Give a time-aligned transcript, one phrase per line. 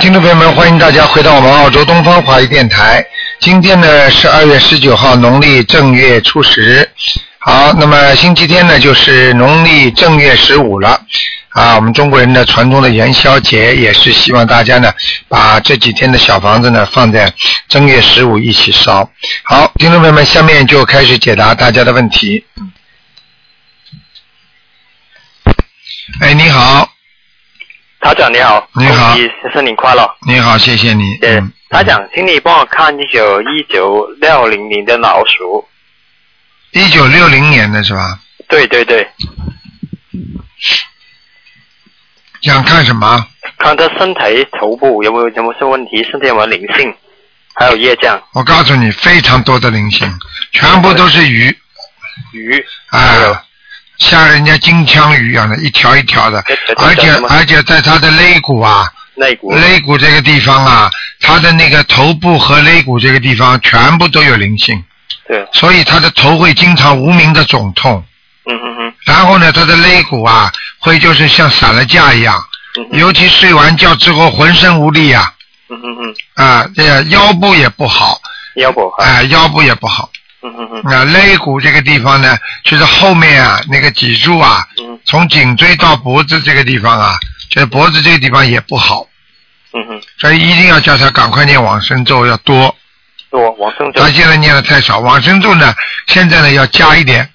[0.00, 3.04] 听众朋友们，欢迎大家回到我们澳洲东方华语电台。
[3.38, 6.90] 今天呢是二月十九号，农历正月初十。
[7.38, 10.98] 好，那么星期天呢就是农历正月十五了。
[11.50, 14.90] 啊，我们中国人的传统的元宵节也是希望大家呢
[15.28, 17.30] 把这几天的小房子呢放在
[17.68, 19.06] 正月十五一起烧。
[19.44, 22.42] 好，听众朋友们，下面就开始解答大家的问题。
[26.20, 26.88] 哎，你好，
[28.10, 30.16] 台长你好，你好恭喜新年快乐。
[30.26, 31.16] 你好，谢谢你。
[31.18, 35.64] 对嗯，台长，请你帮我看一九一九六零年的老鼠。
[36.72, 38.18] 一九六零年的是吧？
[38.48, 39.08] 对对对，
[42.42, 43.24] 想看什么？
[43.58, 46.92] 看他身体头部有没有有没有什么问题，身体有没有灵性，
[47.54, 50.12] 还有业障、我告诉你，非常多的灵性，
[50.50, 51.56] 全部都是鱼
[52.32, 53.44] 鱼，还有啊，
[54.00, 56.42] 像人家金枪鱼一样的，一条一条的。
[56.76, 59.54] 而且而且在它的肋骨啊，肋骨。
[59.54, 64.82] 肋骨这个地方啊，它的那个头部和肋骨这个地方全部都有灵性，
[65.28, 68.02] 对，所以他的头会经常无名的肿痛，
[68.46, 68.94] 嗯嗯嗯。
[69.04, 72.42] 然后呢，他的肋骨啊会就是像散了架一样，
[72.92, 75.32] 尤其睡完觉之后浑身无力啊，
[75.68, 78.18] 嗯嗯嗯，啊，这个腰部也不好，
[78.56, 80.10] 腰部哎，啊，腰部也不好。
[80.42, 80.82] 嗯嗯嗯。
[80.84, 84.98] 那肋骨这个地方呢，就是后面啊那个脊柱啊，嗯。
[85.04, 89.06] 从颈椎到脖子这个地方啊，就是脖子这个地方也不好，
[89.72, 92.74] 嗯哼，所以一定要叫他赶快念往生咒，要多。
[93.30, 94.00] 多往生咒。
[94.00, 95.74] 他，现在念的太少，往生咒呢，
[96.06, 97.28] 现在呢要加一点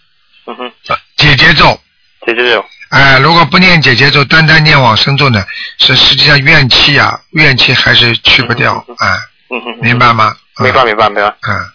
[0.45, 0.71] 嗯哼，
[1.17, 1.79] 解结咒。
[2.25, 2.65] 解结咒。
[2.89, 5.43] 哎，如果不念解结咒，单单念往生咒呢，
[5.79, 9.17] 是实际上怨气啊，怨气还是去不掉嗯，哎，
[9.49, 9.61] 嗯。
[9.61, 10.35] 哼，明白吗？
[10.59, 11.35] 嗯明白明白明白。
[11.49, 11.65] 嗯，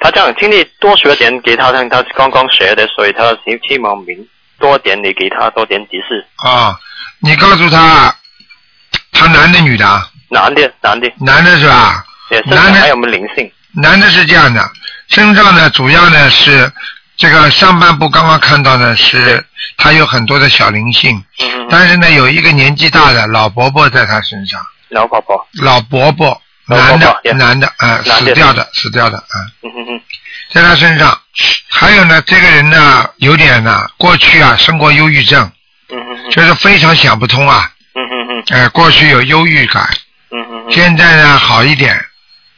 [0.00, 4.16] 他这样，请你多学点给他，他刚刚学的，所以他希希望明
[4.58, 6.24] 多点，你给他多点提示。
[6.36, 6.78] 啊，
[7.20, 8.14] 你告诉他，
[9.12, 10.08] 他男的女的啊？
[10.30, 12.04] 男的，男的，男的是吧？
[12.46, 13.50] 男的还有没有灵性？
[13.72, 14.70] 男的是这样的，
[15.08, 16.70] 身上呢主要呢是
[17.16, 19.44] 这个上半部刚刚看到呢是
[19.76, 21.24] 他有很多的小灵性。
[21.70, 24.60] 但是呢有一个年纪大的老伯伯在他身上，
[24.90, 29.36] 老伯伯老伯伯男的男的啊、死掉的死掉的啊、
[30.52, 31.18] 在他身上，
[31.68, 35.50] 还有呢这个人呢有点呢过去啊生过忧郁症，
[36.30, 39.88] 就是非常想不通啊，嗯哼哼，呃过去有忧郁感，
[40.30, 41.94] 嗯哼哼，现在呢好一点，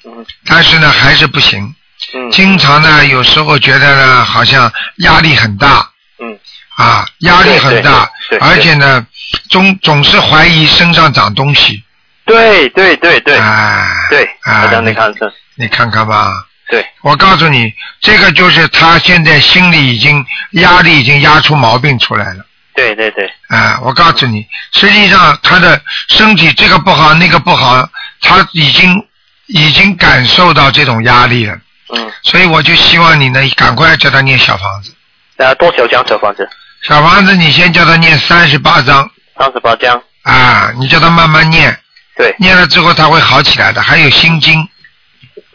[0.05, 1.75] 嗯但是呢还是不行。
[2.15, 2.31] 嗯。
[2.31, 6.39] 经常呢，有时候觉得呢，好像压力很大嗯。
[6.77, 8.11] 啊，压力很大，
[8.41, 9.07] 而且呢，
[9.51, 11.85] 总总是怀疑身上长东西。
[12.31, 13.37] 对对对对。
[13.37, 16.33] 哎，对，啊我让你看是，你看看吧，
[16.69, 22.45] 对，我告诉你，这个就是他现在心里已经压力已经压出毛病出来了。
[22.73, 27.87] 对对对，啊，我告诉你，实际上他的身体这个不好那个不好，
[28.21, 29.05] 他已经
[29.49, 31.59] 已经感受到这种压力了，
[31.97, 34.95] 嗯，所以我就希望你呢，赶快叫他念小房子。
[35.39, 36.49] 啊多少张小房子？
[36.87, 41.77] 小房子，你先叫他念三十八章三十八张，啊，你叫他慢慢念，
[42.21, 43.81] 对，念了之后他会好起来的。
[43.81, 44.53] 还有心经，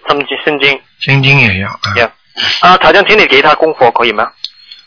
[0.09, 1.93] 心经心经，心经也要啊。
[1.95, 2.05] 要，
[2.61, 4.27] 啊，台长，请你给他功课可以吗？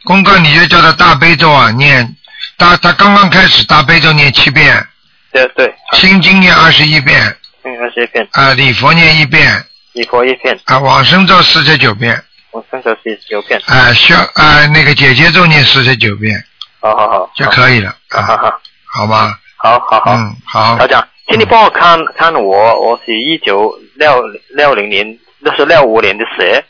[0.04, 2.16] 功课你就叫他大悲咒啊念，
[2.56, 4.84] 大他刚刚开始大悲咒念七遍，
[5.32, 16.44] 对对，心经念二十一遍，嗯，二十一遍，啊礼佛念一遍，礼佛一遍，啊往生咒四十九遍，往生咒四十九遍，啊需要啊那个姐姐咒念四十九遍
[16.80, 19.38] 好好好，就可以了啊，好好好，好吧？
[19.56, 20.14] 好好好。
[20.14, 20.78] 嗯好。
[20.78, 26.64] 台，长，请你帮我看看我，我是一九六六零年，那是六五年的蛇，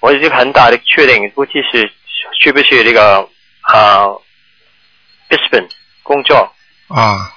[0.00, 1.92] 我已经很大的确定，估计是
[2.40, 3.28] 去不去那个
[3.60, 4.06] 啊
[5.28, 5.68] Brisbane
[6.02, 6.50] 工作？
[6.88, 7.30] 啊，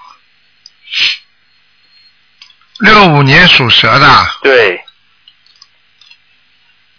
[2.79, 4.07] 六五年属蛇的，
[4.41, 4.81] 对，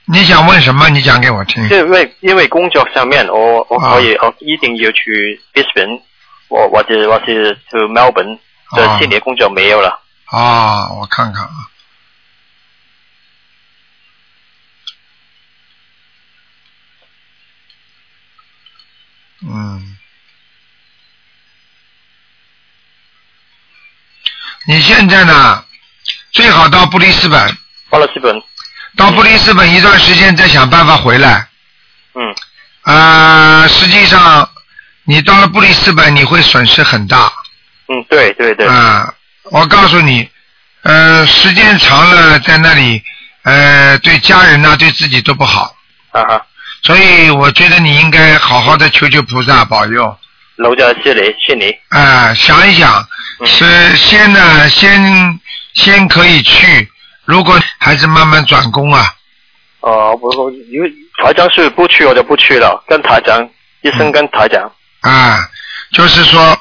[0.04, 0.90] 你想问什么？
[0.90, 1.66] 你讲给我听。
[1.70, 6.02] 因为因为工作上面，我我啊可以、我一定要去 Brisbane，
[6.48, 8.38] 我或者我是去 Melbourne，
[8.74, 10.00] 这啊悉尼工作没有了。
[10.26, 11.68] 啊，我看看啊。
[19.44, 19.98] 嗯，
[24.68, 25.64] 你现在呢，
[26.30, 27.58] 最好到布里斯本，
[27.90, 28.40] 到了斯本，
[28.96, 31.48] 到布里斯本一段时间再想办法回来。
[32.14, 32.34] 嗯
[32.82, 34.48] 啊，实际上
[35.04, 37.32] 你到了布里斯本，你会损失很大。
[37.88, 39.12] 嗯，对对对，啊，
[39.44, 40.28] 我告诉你，
[40.82, 43.02] 呃，时间长了在那里，
[43.42, 45.74] 呃，对家人呐、对自己都不好。
[46.12, 46.46] 啊哈，
[46.82, 50.16] 所以我觉得你应该好好的求求菩萨保佑。
[50.56, 51.74] 楼在悉尼，悉尼。
[51.88, 53.06] 啊、想一想，
[53.40, 55.40] 嗯是先呢，先
[55.74, 56.88] 先可以去，
[57.24, 59.14] 如果还是慢慢转工啊，
[59.80, 60.92] 哦，我我因为
[61.22, 63.48] 台长是不去我就不去了，跟台长
[63.80, 64.70] 医生跟台长。
[65.00, 65.48] 啊，
[65.92, 66.56] 就是说，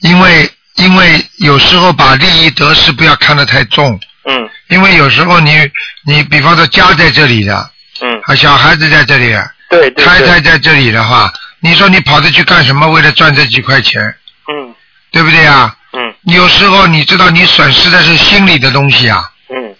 [0.00, 5.70] 因为因为有时候把利益得失不要看得太重，嗯因为有时候你
[6.04, 7.70] 你比方说家在这里的，
[8.00, 10.20] 嗯，啊小孩子在这里的，对对太。
[10.20, 12.88] 太在这里的话，你说你跑着去干什么？
[12.90, 14.02] 为了赚这几块钱，
[14.48, 14.74] 嗯
[15.10, 15.74] 对不对啊？
[15.92, 19.74] 嗯有时候你知道你损失的是心里的东西啊，嗯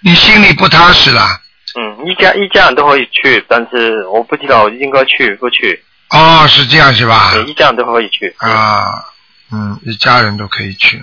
[0.00, 1.40] 你心里不踏实了。
[1.74, 5.82] 嗯，一家一家人都可以去，但是我不知道应该去不去。
[6.10, 7.30] 哦，是这样是吧？
[7.32, 8.34] 对，一家人都可以去。
[8.38, 9.04] 啊，
[9.50, 11.02] 嗯，一家人都可以去。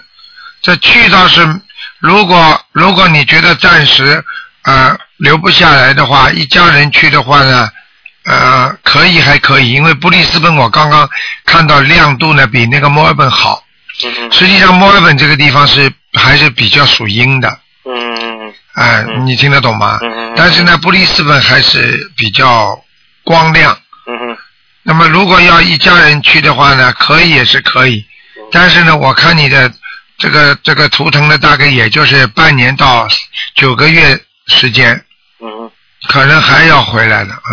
[0.61, 1.61] 这去倒是，
[1.99, 4.23] 如果如果你觉得暂时
[4.63, 7.69] 呃留不下来的话，一家人去的话呢，
[8.25, 11.07] 呃，可以还可以，因为布里斯本我刚刚
[11.45, 13.63] 看到亮度呢比那个墨尔本好。
[14.03, 17.47] 嗯嗯实际上墨尔本这个地方是还是比较属阴的，
[17.85, 17.93] 嗯
[18.47, 19.99] 嗯哎、嗯你听得懂吗？
[20.01, 20.33] 嗯嗯。
[20.35, 22.77] 但是呢，布里斯本还是比较
[23.23, 23.77] 光亮。
[24.07, 24.37] 嗯哼
[24.83, 28.05] 那么如果要一家人去的话呢，可以也是可以，
[28.51, 29.71] 但是呢，我看你的
[30.17, 33.07] 这个这个图腾呢，大概也就是半年到
[33.55, 34.93] 九个月时间，
[35.39, 35.71] 嗯哼。
[36.07, 37.51] 可能还要回来的，嗯，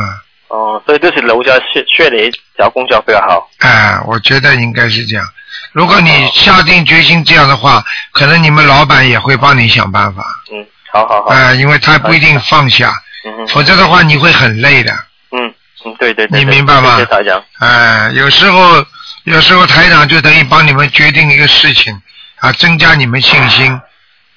[0.49, 3.49] 哦，所以就是留在雪雪梨找工作比较好。
[3.61, 5.25] 哎，我觉得应该是这样。
[5.73, 10.23] 如果你下定决心这样的话，可能你们老板也会帮你想办法，
[10.53, 11.29] 嗯，好好好。
[11.29, 12.93] 哎，因为他不一定放下，
[13.25, 13.47] 嗯哼。
[13.49, 14.93] 否则的话你会很累的，
[15.31, 15.55] 嗯
[15.87, 16.39] 嗯，对对对。
[16.39, 17.43] 你明白吗谢谢大家。
[17.61, 18.85] 哎，有时候
[19.25, 22.01] 有时候台长就等于帮你们决定一个事情
[22.37, 23.81] 啊，增加你们信心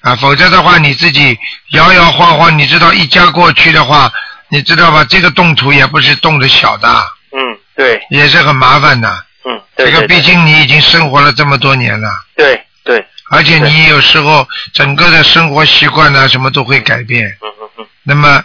[0.00, 1.36] 啊，否则的话你自己
[1.72, 4.12] 摇摇晃晃，你知道一家过去的话，
[4.48, 5.04] 你知道吧？
[5.04, 6.88] 这个动土也不是动的小的，
[7.32, 9.24] 嗯，对，也是很麻烦的。
[9.44, 17.26] 嗯，对这个毕竟你已经生活了这么多年了，对对，而且你有时候整个的生活习惯呢，什么都会改变。
[17.40, 18.44] 嗯嗯嗯那么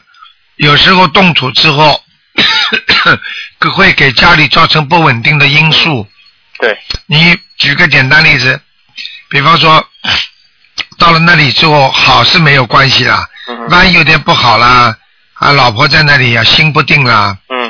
[0.56, 2.04] 有时候动土之后，
[3.76, 6.08] 会给家里造成不稳定的因素。
[6.62, 6.78] 对，
[7.08, 8.62] 你举个简单例子，
[9.30, 9.84] 比方说，
[10.98, 13.28] 到了那里之后好是没有关系啦，
[13.70, 14.96] 万一有点不好啦，
[15.34, 17.61] 啊，老婆在那里呀、心不定啦，嗯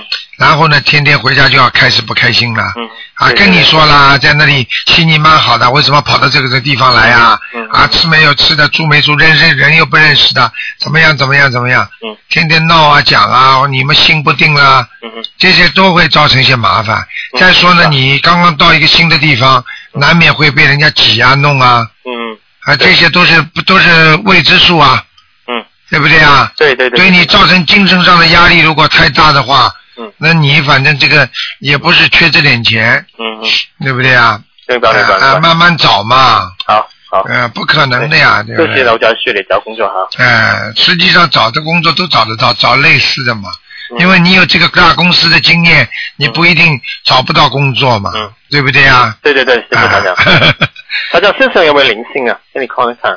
[0.42, 2.64] 然后呢，天天回家就要开始不开心了。
[2.76, 2.90] 嗯。
[3.14, 7.40] 啊，跟你说，啦，在那里心情蛮好的，为什么跑到这个这地方来啊、
[7.72, 7.88] 啊？
[7.88, 11.88] 吃没有吃的，住没住，认识人又不认识的，怎么样怎么样怎么样？
[12.04, 16.98] 嗯天天闹啊讲啊，你们心不定啦，嗯这些都会造成一些麻烦。
[17.34, 19.64] 嗯再说呢，你刚刚到一个新的地方，
[19.94, 25.04] 难免会被人家挤啊弄啊，嗯啊，这些都是不都是未知数啊，
[25.48, 26.52] 嗯，对不对啊？
[26.58, 26.98] 对对对。
[26.98, 31.28] 对你造成精神上的压力如果太大的话，嗯那你反正这个
[31.60, 33.50] 也不是缺这点钱，嗯嗯，
[33.84, 34.42] 对不对啊？
[34.68, 35.40] 明白明白啊。
[35.40, 37.22] 慢慢找嘛，好好。
[37.28, 38.72] 呃，不可能的呀，对不对？
[38.74, 39.94] 谢谢楼在雪梨找工作哈。
[40.18, 43.50] 呃，实际上找的工作都找得到，找类似的嘛。
[43.50, 43.58] 嗯
[44.00, 49.18] 因为你有这个大公司的经验，你不一定找不到工作嘛，嗯对不对呀？
[49.22, 50.14] 对对对，谢谢台长。
[50.14, 50.24] 啊
[51.12, 52.40] 台长身上有没有灵性啊？
[52.54, 53.12] 给你看一看，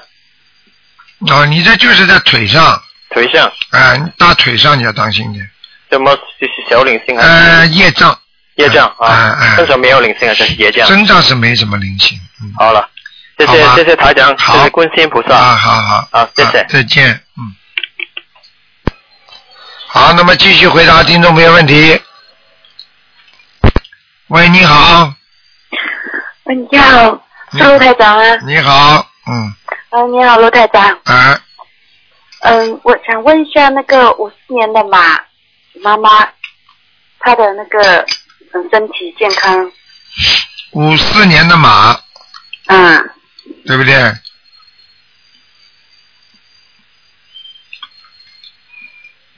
[1.31, 5.48] 哦，你这就是在腿上，腿上啊、大腿上你要当心点。
[5.90, 8.19] 什么就是小灵性啊呃，业障，
[8.56, 9.38] 业障嗯啊？
[9.41, 10.86] 嗯身上没有灵性啊，这是业障？
[10.86, 12.19] 身上是没什么灵性。
[12.43, 12.88] 嗯，好了，
[13.38, 15.34] 谢谢谢谢台长，谢谢观世音菩萨。
[15.36, 17.55] 啊，好好，好谢谢啊再见，嗯。
[19.86, 22.00] 好，那么继续回答听众朋友问题。
[24.29, 25.12] 喂，你好，
[26.44, 27.22] 喂，你好，
[27.53, 28.36] 是陆台长啊。
[28.44, 29.55] 你好，嗯，
[29.91, 30.82] 嗯，你好，陆台长。
[31.05, 31.38] 啊，
[32.41, 35.20] 嗯，我想问一下，那个五四年的马
[35.82, 36.28] 妈妈，
[37.19, 38.04] 她的那个
[38.52, 39.72] 嗯身体健康，
[40.72, 42.00] 五四年的马，
[42.66, 43.10] 嗯，
[43.66, 44.14] 对不对？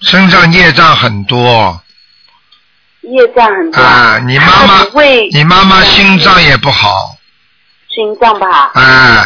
[0.02, 1.82] 身上业障很多
[3.00, 3.80] 业障很多。
[3.80, 4.18] 啊！
[4.18, 4.84] 你妈妈
[5.32, 7.16] 你妈妈心脏也不好，
[7.88, 9.24] 心脏不好，哎，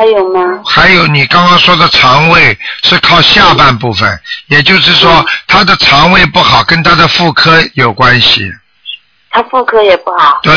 [0.00, 0.62] 还有吗？
[0.64, 8.50] 还有你刚刚说的肠胃是靠下半部分，也就是说他的肠胃不好跟他的妇科有关系。
[9.28, 10.54] 他妇科也不好，对，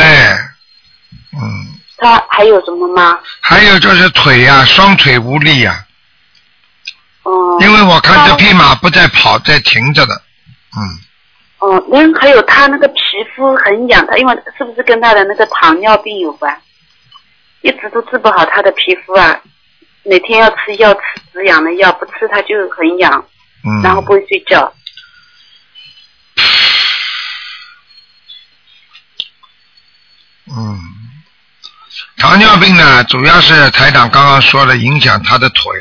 [1.33, 3.19] 嗯，他还有什么吗？
[3.41, 5.83] 还有就是腿呀、双腿无力呀、
[7.25, 7.59] 嗯。
[7.59, 10.21] 因为我看这匹马不在跑，在停着的，
[10.77, 10.79] 嗯，
[11.59, 13.01] 哦，然后还有他那个皮
[13.35, 16.57] 肤很痒，他因为是不是跟他的那个糖尿病有关？
[17.63, 19.39] 一直都治不好他的皮肤啊，
[20.03, 21.00] 每天要吃药，吃
[21.32, 23.25] 止痒的药，不吃他就很痒，
[23.65, 24.74] 嗯，然后不会睡觉。
[30.55, 30.77] 嗯，
[32.17, 35.72] 糖尿病呢，主要是台长刚刚说了，影响他的腿，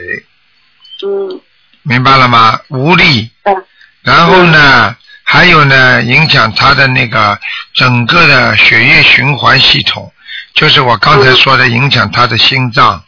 [1.05, 1.41] 嗯。
[1.85, 2.61] 明白了吗？
[2.69, 3.67] 无力，嗯。
[4.03, 7.37] 然后呢，还有呢，影响他的那个
[7.75, 10.15] 整个的血液循环系统，
[10.54, 13.02] 就是我刚才说的，影响他的心脏，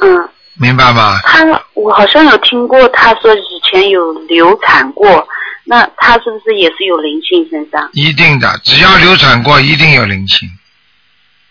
[0.00, 1.20] 嗯，明白吗？
[1.24, 1.44] 他
[1.74, 5.26] 我好像有听过，他说以前有流产过，
[5.64, 7.88] 那他是不是也是有灵性身上？
[7.92, 10.48] 一定的，只要流产过，一定有灵性。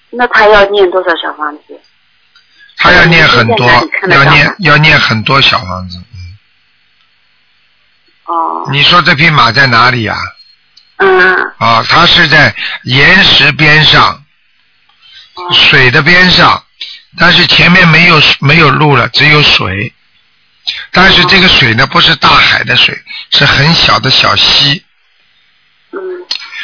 [0.10, 1.80] 那他要念多少小房子？
[2.78, 3.68] 他要念很多
[4.10, 5.98] 要念要念很多小房子。
[6.14, 6.38] 嗯
[8.26, 10.16] 哦，你说这匹马在哪里呀、
[10.98, 11.84] 嗯啊？
[11.88, 14.22] 它是在岩石边上，哦
[15.54, 16.64] 水的边上，
[17.18, 19.94] 但是前面没有没有路了，只有水。
[20.92, 22.98] 但是这个水呢，不是大海的水，
[23.32, 24.84] 是很小的小溪。
[25.92, 26.00] 嗯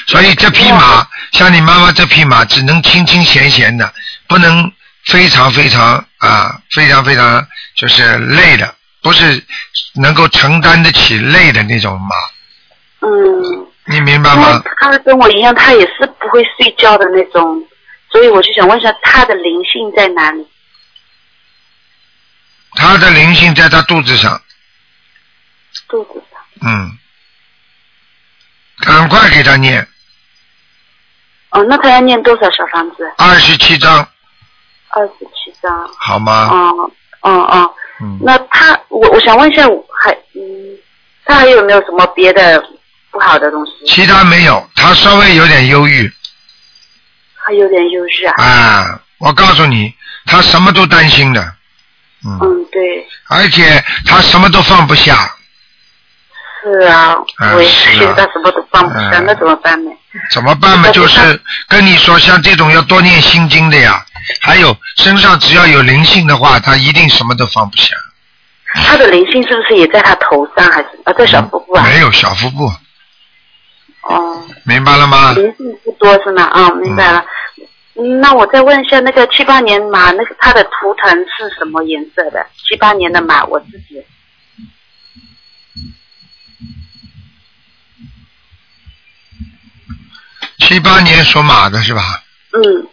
[0.06, 3.94] 所以这匹马，像你妈妈这匹马，只能清清闲闲的，
[4.28, 4.70] 不能
[5.06, 9.42] 非常非常啊，非常非常就是累的，不是
[9.94, 12.16] 能够承担得起累的那种马，
[13.08, 14.62] 嗯，你明白吗？
[14.82, 17.66] 他跟我一样，他也是不会睡觉的那种，
[18.14, 20.48] 所以我就想问一下，他的灵性在哪里？
[22.76, 24.40] 他的灵性在他肚子上，
[25.88, 26.40] 肚子上。
[26.62, 26.98] 嗯，
[28.82, 29.88] 赶快给他念
[31.50, 33.12] 哦，那他要念多少小房子？
[33.18, 34.08] 二十七章，
[34.90, 35.90] 二十七张。
[35.98, 36.50] 好吗？
[36.52, 36.92] 哦
[37.22, 39.64] 哦哦，嗯，那他，我我想问一下，
[40.04, 40.78] 还嗯，
[41.26, 42.64] 他还有没有什么别的
[43.10, 43.72] 不好的东西？
[43.88, 46.12] 其他没有，他稍微有点忧郁
[47.46, 48.44] 还有点忧郁啊。
[48.44, 49.00] 啊。
[49.20, 49.94] 我告诉你，
[50.26, 51.42] 他什么都担心的，
[52.26, 55.34] 嗯，嗯，对，而且他什么都放不下。
[56.62, 59.92] 是啊，啊我也是啊觉得他什么都放不下，嗯那怎么办呢？
[60.32, 60.90] 怎么办嘛？
[60.92, 64.06] 就是跟你说，像这种要多念心经的呀。
[64.42, 67.96] 还有身上只要有灵性的话，他一定什么都放不下。
[68.74, 71.84] 他的灵性是不是也在他头上，还是啊在小腹部啊？
[71.84, 72.72] 没有小腹部，
[74.02, 75.34] 哦，明白了吗？
[75.34, 76.44] 灵性不多是吗？
[76.44, 77.20] 啊、明白了。
[77.96, 82.44] 嗯那我再问一下，那个七八年马，那个它的图腾是什么颜色的？
[82.68, 84.04] 七八年的马，我自己。
[90.58, 92.02] 七八年属马的是吧？
[92.54, 92.88] 嗯，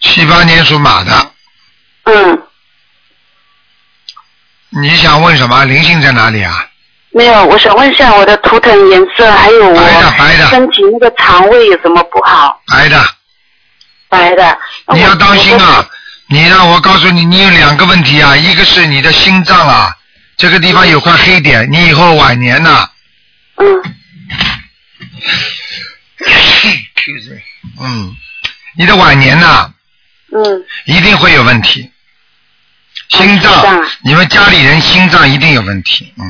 [0.00, 1.30] 七八年属马的，
[2.02, 2.42] 嗯，
[4.70, 5.64] 你想问什么？
[5.66, 6.66] 灵性在哪里啊？
[7.12, 9.72] 没有，我想问一下我的图腾颜色，还有
[10.18, 12.60] 白的身体那个肠胃有什么不好？
[12.66, 13.00] 白的，
[14.08, 14.58] 白的。
[14.92, 15.88] 你要当心啊！！
[16.26, 19.96] 你让我告诉你，你有两个问题啊，一个是你的心脏啊，
[20.36, 22.90] 这个地方有块黑点，你以后晚年呐、
[23.58, 23.80] 嗯，
[27.80, 28.16] 嗯，
[28.76, 29.70] 你的晚年呐、
[30.34, 31.90] 嗯，一定会有问题。
[33.08, 33.84] 心心脏。
[34.04, 36.24] 你们家里人心脏一定有问题，嗯，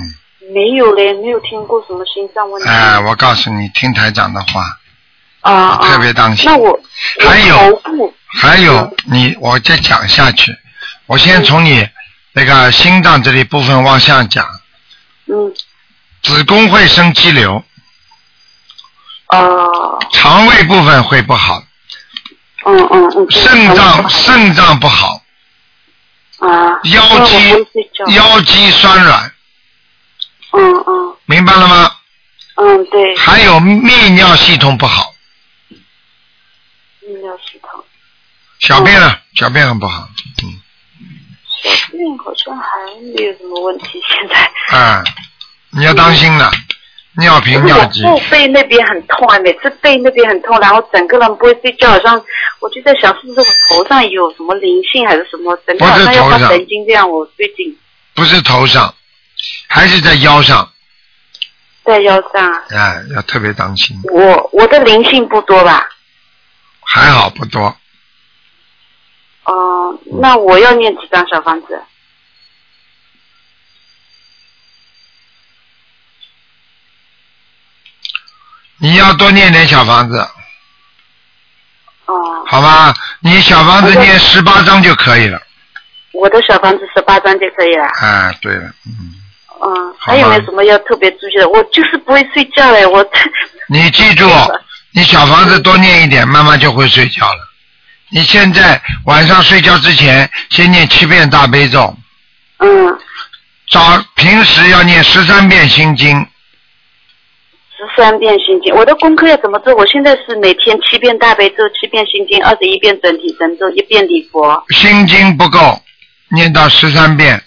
[0.53, 2.69] 没有嘞，没有听过什么心脏问题。
[2.69, 4.79] 哎、我告诉你，听台长的话，
[5.41, 5.77] 啊啊！
[5.89, 6.47] 特别当心。
[6.47, 6.81] 那我
[7.21, 7.83] 还有
[8.41, 10.57] 还有你，我再讲下去，
[11.07, 11.89] 我先从你
[12.33, 14.45] 那个心脏这里部分往下讲，
[15.27, 15.55] 嗯。
[16.23, 17.65] 子宫会生肌瘤，
[19.27, 19.39] 啊
[20.13, 21.65] 肠胃部分会不好，
[22.65, 25.21] 嗯嗯嗯，肾脏肾脏不好，
[26.39, 26.81] 啊。
[26.85, 27.67] 腰肌
[28.15, 29.33] 腰肌酸软，
[30.53, 31.17] 嗯嗯。
[31.27, 31.91] 明白了吗？
[32.57, 35.15] 嗯对，还有泌尿系统不好，
[37.03, 37.85] 泌尿系统，
[38.61, 40.07] 小便呢，小便很不好，
[40.43, 40.61] 嗯，
[41.65, 42.65] 小便好像还
[43.17, 44.79] 没有什么问题，现在。
[44.79, 45.03] 啊，
[45.71, 46.51] 你要当心了，
[47.19, 52.25] 尿频尿急，后背那边很痛啊，每次背那边很痛，然后整个人不会睡觉，好像
[52.61, 57.09] 我就在想是不是我头上有什么灵性还是什么，整个好像要发神经这样。
[57.11, 57.77] 我最近
[58.15, 58.95] 不是头上，
[59.69, 60.73] 还是在腰上，
[61.85, 65.87] 在腰上啊，哎，要特别当心，我我的灵性不多吧？
[66.85, 67.77] 还好不多，
[69.45, 71.81] 哦、那我要念几张小房子？
[78.83, 80.19] 你要多念点小房子，
[82.07, 82.15] 哦、
[82.49, 82.93] 好吧？
[83.21, 85.41] 你小房子念十八章就可以了。
[86.13, 87.85] 我的小房子十八张就可以了。
[87.85, 89.15] 啊，对了，嗯，
[89.63, 91.49] 嗯，还有没有什么要特别注意的？
[91.49, 93.07] 我就是不会睡觉嘞，我。
[93.71, 94.29] 你记住，
[94.91, 97.49] 你小房子多念一点，慢慢就会睡觉了。
[98.11, 101.97] 你现在晚上睡觉之前先念七遍大悲咒，
[102.59, 102.99] 嗯，
[103.71, 106.27] 早平时要念十三遍心经，
[107.83, 108.73] 十三遍心经。
[108.75, 109.75] 我的功课要怎么做？
[109.75, 115.83] 我现在是每天七遍大悲咒，七遍心经，二十一遍整体神咒，一遍礼佛，心经不够，
[116.29, 117.43] 念到十三遍，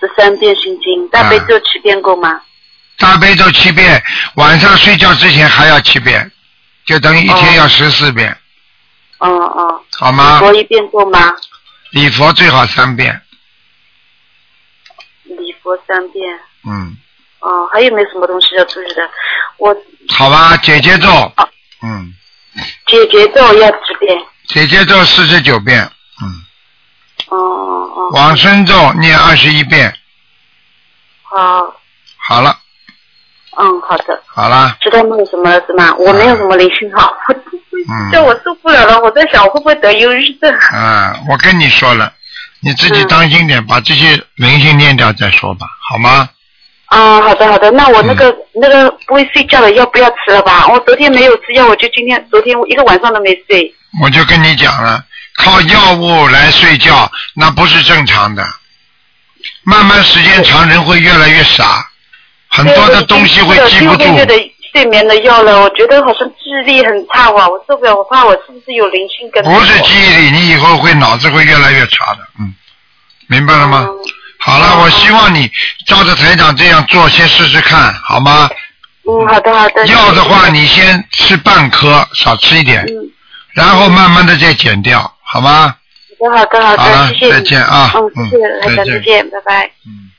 [0.00, 2.40] 十三遍心经，大悲咒七遍够吗？
[2.96, 4.02] 大悲咒七遍，
[4.36, 6.30] 晚上睡觉之前还要七遍，
[6.86, 8.34] 就等于一天要十四遍，
[9.18, 10.38] 哦哦，好吗？
[10.38, 11.34] 佛一遍够吗？
[11.90, 13.20] 礼佛最好三遍，
[15.24, 16.38] 礼佛三遍。
[16.66, 16.96] 嗯，
[17.40, 19.02] 哦，还有没有什么东西要注意的？
[19.58, 19.74] 我
[20.08, 21.08] 好吧，姐姐咒，
[21.82, 22.12] 嗯，
[22.86, 24.18] 姐姐咒要几遍？
[24.46, 25.82] 姐姐咒四十九遍，
[26.22, 26.26] 嗯，
[27.28, 29.94] 哦哦哦，往生咒念二十一遍，
[31.22, 31.74] 好，
[32.18, 32.58] 好了，
[33.56, 34.22] 嗯，好的。
[34.26, 35.94] 好啦，知道没有什么了是吗？
[35.98, 39.00] 我没有什么灵性好，嗯 这我受不了了。
[39.00, 40.52] 我在想，我会不会得忧郁症？
[40.72, 42.12] 啊，我跟你说了，
[42.60, 46.28] 你自己嗯当心点，把这些灵性念掉再说吧，好吗？
[46.90, 50.66] 啊，好的好的，那我那个、嗯那个不会睡觉的药不要吃了吧？
[50.68, 53.72] 我昨天没有吃药，我就今天昨天一个晚上都没睡。
[54.02, 55.00] 我就跟你讲了，
[55.36, 58.44] 靠药物来睡觉，那不是正常的。
[59.62, 61.88] 慢慢时间长，人会越来越傻，
[62.48, 63.96] 很多的东西会记不住。
[63.96, 69.44] 对我已经吃了六个月的睡眠的药了，我觉得好像记忆力很差哇，我受不了，我怕我是不是有灵性跟？
[69.44, 72.52] 不是记忆力，你以后会脑子会越来越差的，嗯，
[73.28, 73.86] 明白了吗？
[73.88, 74.09] 嗯
[74.40, 75.50] 好了，我希望你
[75.86, 78.48] 照着台长这样做，先试试看，好吗？
[79.08, 79.86] 嗯，好的好的。
[79.86, 82.92] 药的话，你先吃半颗，少吃一点，嗯，
[83.54, 85.74] 然后慢慢的再减掉，好吗？
[86.20, 87.30] 好的好的好好了的，谢谢。
[87.32, 89.70] 再见啊嗯，谢谢嗯台长，再见再见，拜拜。
[89.86, 90.10] 嗯。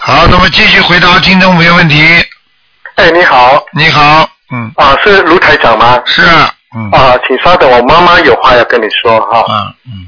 [0.00, 2.02] 好，那么继续回答听众朋友问题。
[2.96, 6.00] 哎，你好，你好，嗯，啊，是卢台长吗？
[6.04, 6.22] 是，
[6.76, 9.44] 嗯，啊，请稍等，我妈妈有话要跟你说哈。
[9.48, 10.06] 嗯嗯，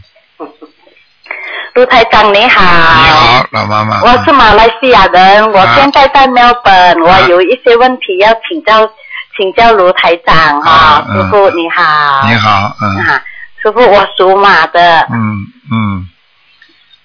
[1.76, 4.00] 卢台长你好，你好，老妈妈。
[4.00, 7.04] 我是马来西亚人，我啊现在在墨尔本，啊。
[7.04, 8.90] 我有一些问题要请教
[9.36, 12.26] 请教卢台长哈、师傅你好。
[12.30, 13.22] 你好，嗯啊，
[13.62, 15.00] 师傅我属马的。
[15.12, 15.36] 嗯
[15.70, 16.08] 嗯，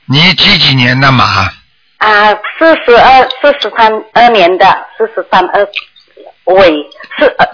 [0.05, 1.25] 你几几年的马？
[1.97, 4.65] 啊，四十二四十三二年的
[4.97, 5.67] 四十三二
[6.45, 7.45] 尾四二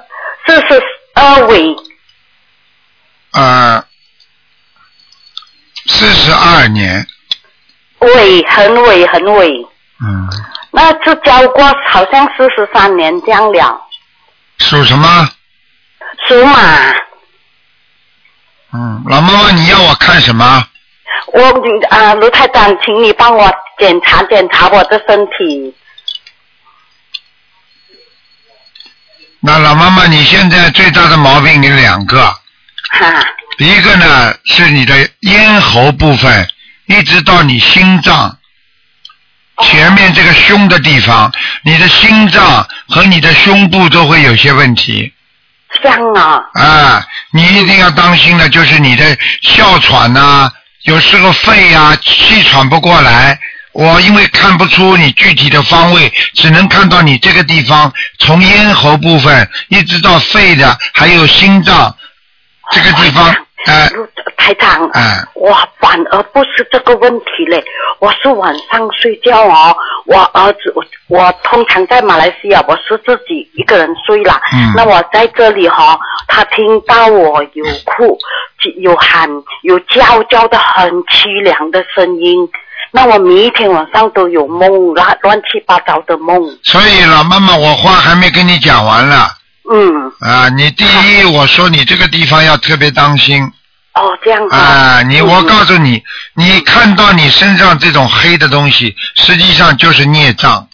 [0.46, 0.84] 四十
[1.16, 1.76] 二尾。
[3.34, 3.84] 呃，
[5.88, 7.08] 四十二年，
[8.00, 9.68] 尾很尾很尾，
[10.02, 10.28] 嗯，
[10.72, 13.82] 那是教过好像四十三年这样了，
[14.60, 15.30] 属什么？
[16.28, 16.92] 属马。
[18.74, 20.68] 嗯，老妈妈，你要我看什么？
[21.34, 21.42] 我
[21.90, 25.74] 啊，卢太长，请你帮我检查检查我的身体。
[29.40, 32.22] 那老妈妈，你现在最大的毛病有两个，
[32.90, 33.24] 哈，
[33.58, 36.48] 一个呢是你的咽喉部分，
[36.86, 38.38] 一直到你心脏
[39.64, 41.32] 前面这个胸的地方，
[41.64, 45.12] 你的心脏和你的胸部都会有些问题
[45.84, 50.52] 像啊，啊，你一定要当心的，就是你的哮喘呐、
[50.84, 53.40] 有时候肺呀、气喘不过来。
[53.74, 61.96] 我因为看不出你具体的方位，只能看到你这个地方，从咽喉部分一直到肺的，还有心脏
[62.72, 63.36] 这个地方，
[64.38, 67.64] 台长，哎我反而不是这个问题嘞，
[68.00, 69.76] 我是晚上睡觉哦，
[70.06, 78.18] 我儿子我我通常在马来西亚我是自己一个人睡啦，嗯那我在这里哈、他听到我有哭、
[78.78, 79.30] 有喊、
[79.64, 82.48] 有叫叫的很凄凉的声音。
[82.92, 86.42] 那我每一天晚上都有梦，乱乱七八糟的梦。
[86.64, 89.28] 所以老妈妈，我话还没跟你讲完了
[89.70, 90.48] 嗯，啊！
[90.56, 93.44] 你第一，我说你这个地方要特别当心
[93.98, 95.02] 哦，这样啊！
[95.02, 96.04] 你我告诉诉你，
[96.36, 100.68] 你看到你身上这种黑的东西，实际上就是孽障。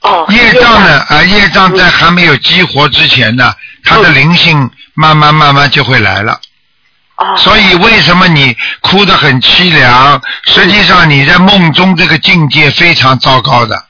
[0.00, 1.00] 哦，业障呢？
[1.08, 6.40] 啊，业障在还没有激活之前呢，它的灵性慢慢慢慢就会来了。
[7.16, 10.20] 哦，所以为什么你哭得很凄凉？
[10.46, 13.84] 实际上你在梦中这个境界非常糟糕的，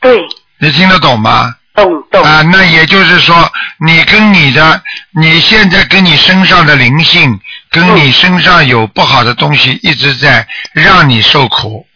[0.00, 0.18] 对，
[0.58, 1.54] 你听得懂吗？
[1.74, 11.86] 懂懂，啊，那也就是说，你跟你的，你现在跟你身上的灵性，跟你身上有不好的东西，一直在让你受苦。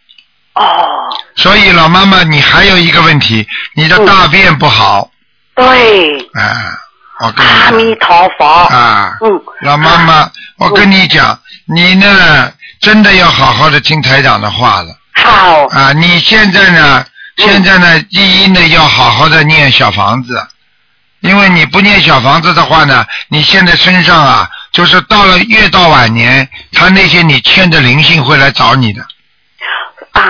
[0.55, 0.87] 哦，
[1.35, 5.11] 所以老妈妈，你还有一个问题，你的大便不好。
[5.57, 6.79] 对，啊，
[7.21, 15.93] 我跟阿弥陀佛，啊，嗯，老妈妈，我跟你讲，你呢真的要好好的听台长的话了好，啊！
[15.93, 20.41] 你现在呢，嗯现在呢，第一呢要好好的念小房子，
[21.21, 29.03] 因为你不念小房子的话呢，你现在身上啊就是到了越到晚年，他那些你欠的灵性会来找你的。
[30.13, 30.23] 啊，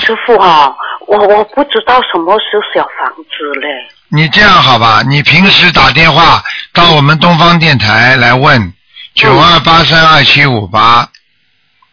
[0.00, 0.74] 师傅哦，
[1.06, 3.68] 我我不知道什么是小房子嘞。
[4.08, 5.02] 你这样好吧？
[5.06, 8.74] 你平时打电话到我们东方电台来问
[9.14, 11.08] 九二八三二七五八，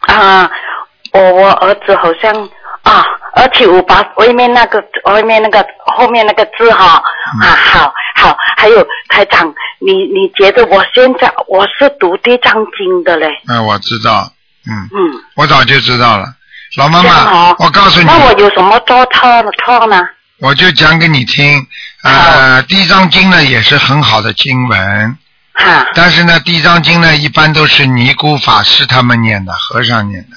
[0.00, 0.50] 啊，
[1.12, 2.32] 我我儿子好像
[2.82, 3.04] 啊，
[3.38, 7.00] 二七五八外面那个外面那个后面那个字哈、
[7.40, 14.28] 嗯啊，好好，还有台长，你你觉得我现在我是读地藏经的嘞，嗯，我知道，
[14.68, 16.26] 嗯，嗯，我早就知道了。
[16.76, 20.02] 老妈妈好，我告诉你，那我有什么做错的错呢？
[20.40, 21.64] 我就讲给你听。
[22.02, 25.18] 呃，地藏经呢也是很好的经文，
[25.52, 30.36] 哈，但是呢，地藏经呢一般都是尼姑法师他们念的，和尚念的。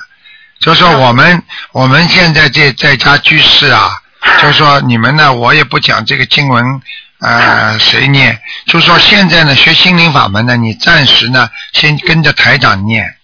[0.62, 4.00] 就说我们我们现在这在家居士啊，
[4.42, 6.82] 就说你们呢，我也不讲这个经文，
[7.20, 8.40] 呃，谁念？
[8.68, 13.16] 就说现在呢，学心灵法门呢，你暂时呢先跟着台长念。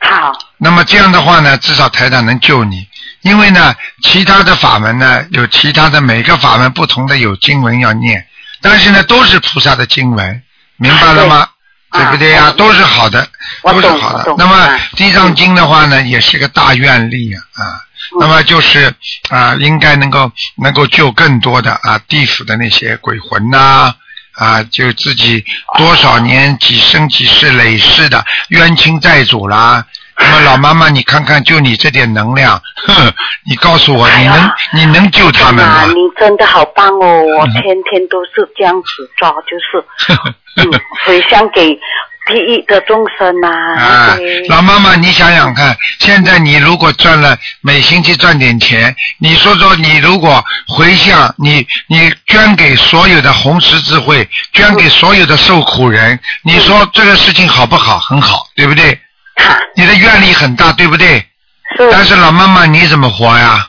[0.00, 2.88] 好，那么这样的话呢，至少台长能救你，
[3.20, 8.26] 因为呢，其他的法门呢，有其他的每个法门不同的有经文要念，
[8.62, 10.42] 但是呢，都是菩萨的经文，
[10.76, 11.48] 明白了吗？
[11.94, 13.26] 对对不对呀、啊都是好的，
[13.62, 14.34] 都是好的。
[14.36, 17.80] 那么啊地藏经的话呢，也是个大愿力啊啊。
[18.20, 18.92] 那么就是
[19.30, 20.30] 啊，应该能够
[20.62, 23.94] 能够救更多的啊地府的那些鬼魂呐、
[24.34, 25.42] 啊，就自己
[25.78, 29.84] 多少年几生几世累世的冤亲债主啦。
[30.16, 33.12] 那么老妈妈，你看看，就你这点能量，哼，
[33.46, 35.88] 你告诉我，你能哎你能救他们啊，吗？
[35.88, 37.22] 你真的好棒哦！
[37.38, 39.84] 我天天都是这样子抓，就是
[40.56, 40.70] 嗯，
[41.06, 41.74] 回向给
[42.26, 43.76] 地狱的众生啊。
[43.76, 57.98] 啊，老妈妈，你想想看，现在你如果赚了每星期赚点钱，你说说，你如果回向，你你捐给所有的红十字会，捐给所有的受苦人，你说这个事情好不好？
[57.98, 58.98] 很好，对不对？
[59.36, 61.18] 哈，你的愿力很大，对不对？
[61.76, 63.66] 是但是老妈妈，你怎么活呀？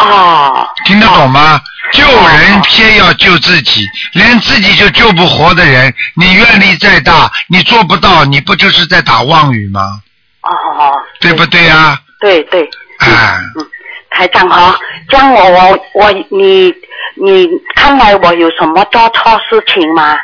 [0.00, 1.60] 哦，听得懂吗？
[1.92, 10.00] 救人偏要救自己，连自己就救不活的人，你愿力再大，你做不到，你不就是在打妄语吗？
[10.42, 12.00] 哦，对不对呀？
[12.20, 13.66] 对对，哎，嗯，
[14.10, 16.72] 台长哈、这样我我我你
[17.16, 20.16] 你看来我有什么做错事情吗？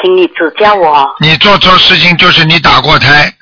[0.00, 1.16] 请你指教我。
[1.20, 3.32] 你做错事情就是你打过胎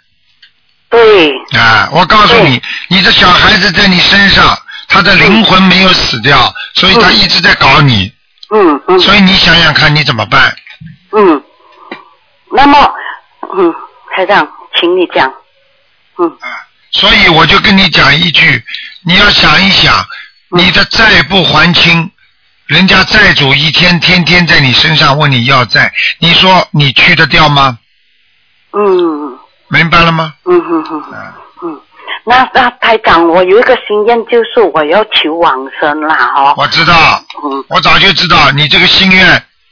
[0.88, 1.88] 对，啊！
[1.92, 4.56] 我告诉你，你的小孩子在你身上，
[4.88, 8.12] 他的灵魂没有死掉，所以他一直在搞你，
[8.51, 10.55] 嗯嗯所以你想想看，你怎么办？
[11.12, 11.42] 嗯，
[12.53, 12.92] 那么
[13.57, 13.75] 嗯，
[14.14, 14.46] 台长，
[14.79, 15.33] 请你讲。
[16.18, 16.37] 嗯
[16.92, 18.64] 所以我就跟你讲一句，
[19.05, 19.92] 你要想一想，
[20.51, 22.11] 你的债不还清，
[22.66, 27.79] 人家债主一天天天在你身上问你要债，你说你去得掉吗？
[28.72, 30.33] 嗯明白了吗？
[30.44, 31.42] 嗯哼哼啊嗯，
[32.26, 36.54] 那那台长，我有一个心愿，就是我要求往生啦，哦。
[36.56, 39.26] 我知道，嗯我早就知道你这个心愿，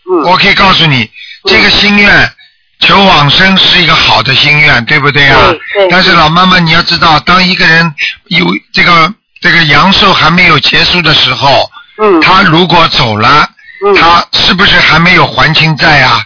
[0.08, 1.10] 嗯我可以告诉你，
[1.44, 2.32] 这个心愿
[2.78, 5.88] 求往生是一个好的心愿，对不对啊对对？
[5.90, 7.92] 但是老妈妈，你要知道，当一个人
[8.28, 13.48] 有这个这个阳寿还没有结束的时候，嗯他如果走了，
[13.84, 16.22] 嗯他是不是还没有还清债啊？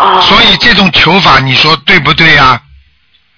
[0.00, 2.60] 哦，所以这种求法，你说对不对啊？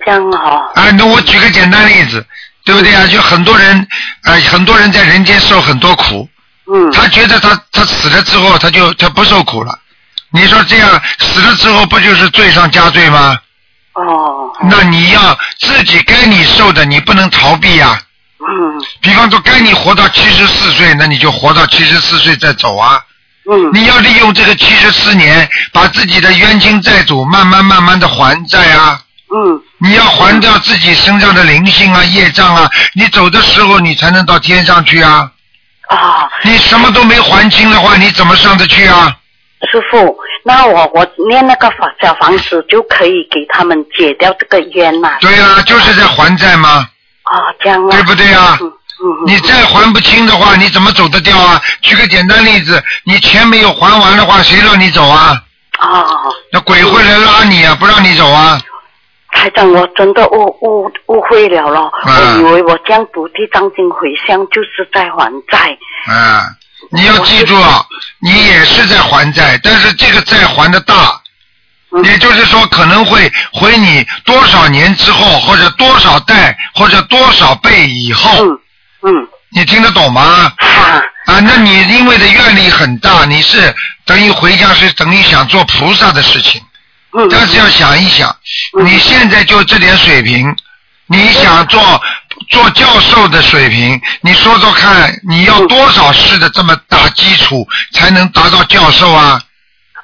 [0.05, 2.25] 这样哦，啊，那我举个简单例子，
[2.65, 3.07] 对不对啊？
[3.07, 3.87] 就很多人，
[4.25, 6.29] 呃，很多人在人间受很多苦，
[6.73, 9.79] 嗯他觉得他他死了之后，他就他不受苦了。
[10.33, 13.37] 你说这样死了之后，不就是罪上加罪吗？
[13.95, 18.01] 哦，那你要自己该你受的，你不能逃避呀、
[18.39, 23.01] 嗯比方说，该你活到七十四岁，那你就活到七十四岁再走啊。
[23.51, 29.01] 嗯你要利用这个七十四年，把自己的冤亲债主慢慢慢慢的还债啊。
[29.35, 35.31] 嗯你要还掉自己身上的灵性啊、业障啊，你走的时候你才能到天上去啊。
[35.89, 39.17] 啊，你什么都没还清的话，你怎么上得去啊？
[39.71, 45.17] 师傅，那我我念那个法小房子就可以给他们解掉这个冤嘛？
[45.21, 46.69] 对啊，就是在还债嘛，
[47.25, 48.59] 啊，这样啊，对不对啊？
[49.27, 51.61] 你再还不清的话，你怎么走得掉啊？
[51.83, 55.43] 举个简单例子，你钱没有还完的话，谁让你走啊？
[55.79, 56.07] 哦，
[56.53, 58.61] 那鬼会来拉你啊，不让你走啊？
[59.33, 65.77] 台长，我真的误误误会了咯，嗯我以为我这样读地藏经回向就是在还债。
[66.07, 66.47] 啊，
[66.91, 67.85] 你要记住啊，
[68.21, 71.21] 你也是在还债，但是这个债还的大，
[71.93, 72.05] 嗯。
[72.05, 78.59] 也就是说可能会回你多少年之后，或者多少代，或者多少倍以后，嗯
[79.03, 80.53] 嗯，你听得懂吗？
[80.59, 86.61] 哈，啊，那你因为的愿力很大，你是等于回家是等于想做菩萨的事情，
[87.13, 88.29] 嗯但是要想一想，
[88.79, 90.55] 嗯你现在就这点水平，
[91.07, 92.01] 你想做
[92.49, 99.41] 做教授的水平，你说说看，你要嗯多少世的这么大基础才能达到教授啊？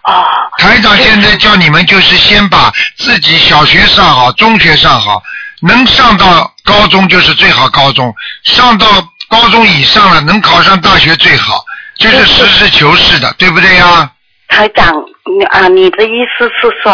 [0.03, 0.25] 啊，
[0.59, 5.23] 台长现在叫你们就是先把自己小学上好，中学上好，
[5.63, 8.15] 能上到高中就是最好高中，
[8.45, 8.87] 上到
[9.29, 11.65] 高中以上了，能考上大学最好，
[11.99, 14.11] 这是实事求是的，对不对呀？
[14.49, 16.93] 台长，你你啊，你的意思是说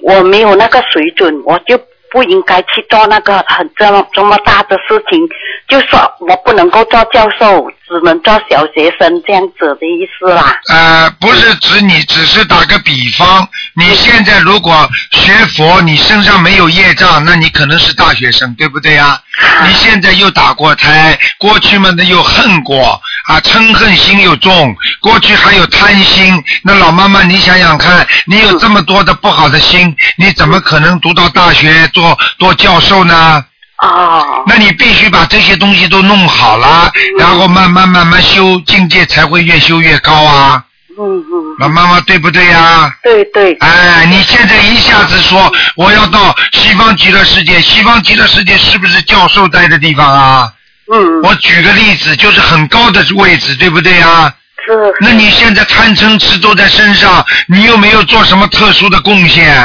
[0.00, 1.78] 我没有那个水准，我就
[2.10, 5.20] 不应该去做那个很这么这么大的事情，
[5.68, 10.54] 就说我不能够做教授，只能做小学生这样子的意思啦。
[10.68, 19.18] 呃，不是指你，只是打个比方，你现在如果学佛，你身上没有业障，那你可能是大学生，对不对呀？
[19.66, 26.42] 你现在又打过胎，过去嘛那又恨过啊，嗔恨心又重，过去还有贪心。
[26.62, 33.44] 那老妈妈，你想想看，你有这么多的不好的心，你怎么可能读到大学做做教授呢？
[33.80, 40.64] 哦，那你必须把这些东西都弄好了，然后慢慢慢慢修境界，才会越修越高啊。
[41.00, 50.52] 嗯嗯，老妈妈对不对呀、对对，哎，你现在一下子说我要到西方极乐世界，西方极乐世界是不是教授待的地方啊？
[50.92, 54.34] 嗯，我举个例子，就是很高的位置，对不对呀？
[54.66, 59.56] 是，那你现在贪嗔痴都在身上，你又没有做什么特殊的贡献，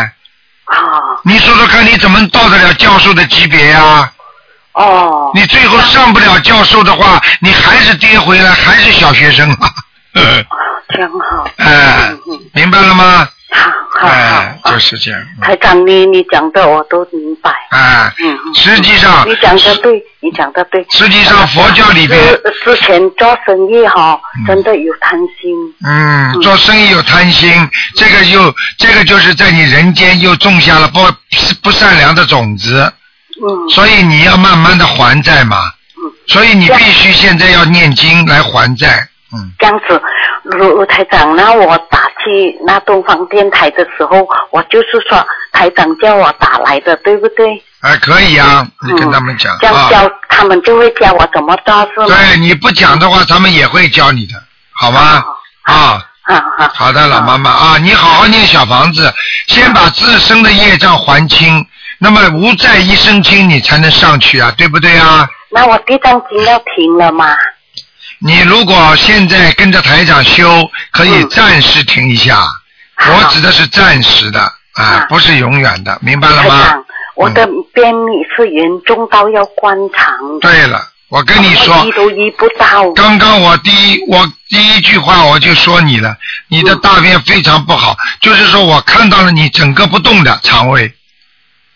[0.66, 0.78] 啊，
[1.24, 4.12] 你说说看，你怎么到得了教授的级别呀？
[4.74, 9.70] 哦，你最后上不了教授的话，你还是跌回来，还是小学生啊。
[10.94, 12.20] 真好，嗯，
[12.54, 13.28] 明白了吗？
[13.52, 15.22] 好好哎，就是这样。
[15.42, 17.52] 台长，你你讲的我都明白。
[17.70, 20.86] 哎，嗯，嗯实际上你讲的对，你讲的对。
[20.90, 25.54] 实际上佛教里边之之前做生意哈嗯，真的有贪心。
[25.86, 27.52] 嗯，做生意有贪心，
[27.96, 31.00] 这个又这个就是在你人间又种下了不
[31.62, 32.92] 不善良的种子，
[33.42, 35.58] 嗯所以你要慢慢的还债嘛。
[35.98, 39.08] 嗯，所以你必须现在要念经来还债。
[39.36, 40.00] 嗯，这样子，
[40.44, 47.62] 卢卢台长，那我打去那东方电台的时候，我就是说台长叫我打来的，对不对？
[47.82, 49.58] 哎，可以啊，你跟他们讲啊。
[49.62, 52.08] 这样教他们就会教我怎么做，是吗？
[52.08, 54.36] 对，你不讲的话，他们也会教你的，
[54.72, 55.24] 好吗？
[55.64, 59.14] 啊，好好好的，老妈妈啊，你好好念小房子，
[59.48, 61.66] 先把自身的业障还清，
[62.00, 65.28] 那么无债一身轻，你才能上去啊，对不对啊？
[65.52, 67.36] 那我地藏经要停了吗？
[68.26, 72.38] 你如果现在跟着台长修，可以嗯暂时停一下。
[72.96, 80.50] 好我指的是暂时的啊好，不是永远的，明白了台吗长？，我的便秘是严重到要灌肠的。
[80.50, 82.90] 对了，我跟你说医，都医不到。
[82.94, 86.16] 刚刚我第一我第一句话我就说你了，
[86.48, 90.94] 你的大便非常不好，就是说我看到了你整个不动的肠胃，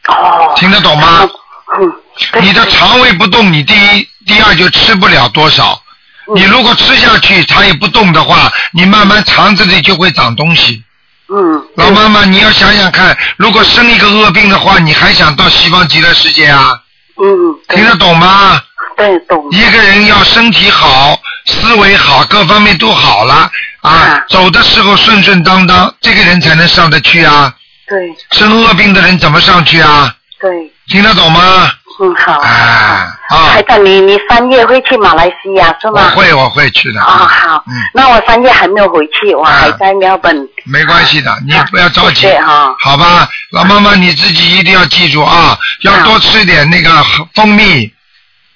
[0.08, 0.54] 哦。
[0.56, 1.30] 听得懂吗？
[1.78, 2.42] 嗯。
[2.42, 5.82] 你的肠胃不动，你第一第二就吃不了多少。
[6.30, 10.84] 嗯你如果吃下去它也不动的话，你慢慢肠子里就会长东西。
[11.30, 11.64] 嗯。
[11.76, 16.80] 老妈妈，你要想想看，如果生一个恶病的话，你还想到西方极乐世界啊？
[17.16, 17.26] 嗯。
[17.68, 18.62] 对听得懂吗？
[18.98, 19.48] 对，懂。
[19.52, 23.50] 一个人要身体好，思维好，各方面都好了
[23.82, 27.54] 啊啊，走的时候顺顺当当，这个人才能上得去啊。
[27.88, 27.98] 对
[28.32, 30.14] 生恶病的人怎么上去啊？
[30.42, 30.50] 对，
[30.90, 31.72] 听得懂吗？
[32.00, 32.34] 嗯，好。
[32.42, 36.10] 啊啊台，长，你你三月会去马来西亚是吗我吗？
[36.16, 37.02] 会我会去的。
[37.02, 37.64] 哦，好。
[37.68, 40.48] 嗯，那我三月还没有回去，我还在墨尔本。
[40.66, 42.74] 没关系的，你不要着急对，哈。
[42.80, 43.28] 好吧？
[43.52, 46.90] 老妈妈你自己一定要记住啊，要多吃点那个
[47.36, 47.92] 蜂蜜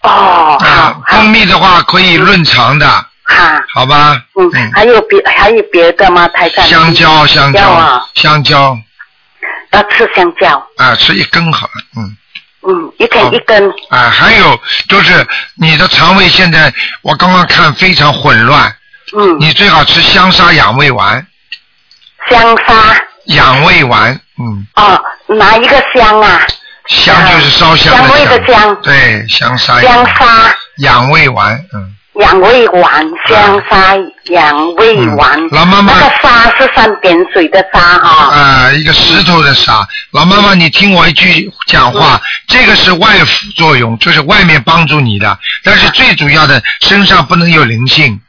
[0.04, 2.88] 哦，啊好，，蜂，蜜的话可以润肠的，
[3.23, 3.62] 哈。
[3.73, 4.21] 好吧？
[4.39, 6.27] 嗯，还有别还有别的吗？
[6.30, 6.65] 台长？
[6.65, 8.77] 香蕉，香蕉啊，，香蕉
[9.71, 10.67] 要吃香蕉。
[10.77, 12.15] 啊，吃一根好了，嗯。
[12.67, 13.69] 嗯，一天一根。
[13.89, 18.76] 啊，还有就是你的肠胃现在，我刚刚看非常混乱，
[19.17, 21.26] 嗯，你最好吃香砂养胃丸，
[22.30, 22.74] 香砂。
[23.26, 26.41] 养胃丸，嗯，哦，哪一个香啊？
[26.88, 30.56] 香就是烧香香味的香对，香砂香砂。
[30.78, 33.95] 养胃丸，嗯，养胃丸，香砂
[34.26, 35.39] 养胃丸。
[35.39, 38.36] 嗯老妈妈那个沙是三点水的沙哈。
[38.36, 39.88] 啊，一个石头的沙。
[40.12, 48.19] 老妈妈，你听我一句讲话，嗯这个是外辅作用，就是外面帮助你的，但是最主要的身上不能有灵性。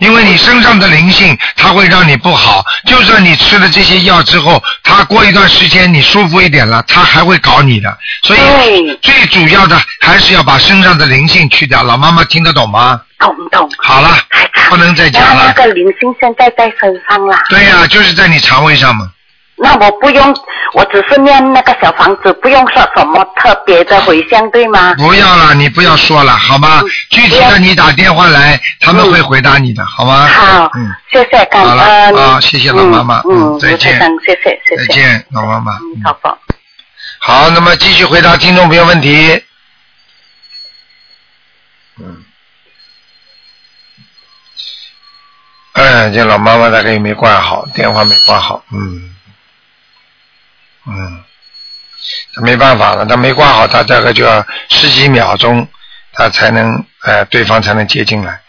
[0.00, 2.64] 因为你身上的灵性，它会让你不好。
[2.86, 7.96] 就算你吃了这些药之后，它过一段时间你舒服一点了，它还会搞你的。
[8.22, 11.82] 所以最主要的还是要把身上的灵性去掉。
[11.82, 13.00] 老妈妈听得懂吗？
[13.18, 13.70] 懂懂。
[13.78, 14.16] 好了，
[14.70, 15.44] 不能再讲了。
[15.44, 17.36] 那那个灵性现在在身上了。
[17.50, 19.10] 对呀、就是在你肠胃上嘛。
[19.62, 20.34] 那我不用，
[20.72, 24.94] 我只是念那个小房子，不用说什么特别的回向，对吗？
[24.94, 26.88] 不要了，你不要说了，好吗嗯？
[27.10, 30.26] 具体的你打电话来，他们会回答你的，好吗？
[30.26, 31.62] 好，嗯，谢谢感
[32.40, 34.86] 谢谢老妈妈嗯，嗯再见谢谢谢谢。
[34.86, 35.72] 再见，老妈妈。
[35.72, 36.38] 嗯，好吧。
[37.20, 39.42] 好，那么继续回答听众朋友问题。
[41.98, 42.24] 嗯。
[45.72, 49.14] 哎，这老妈妈大概也没挂好，电话没挂好，嗯，
[50.86, 51.22] 嗯，
[52.42, 55.66] 没办法了，他没挂好，他大概就要十几秒钟，
[56.12, 58.40] 他才能呃，对方才能接进来。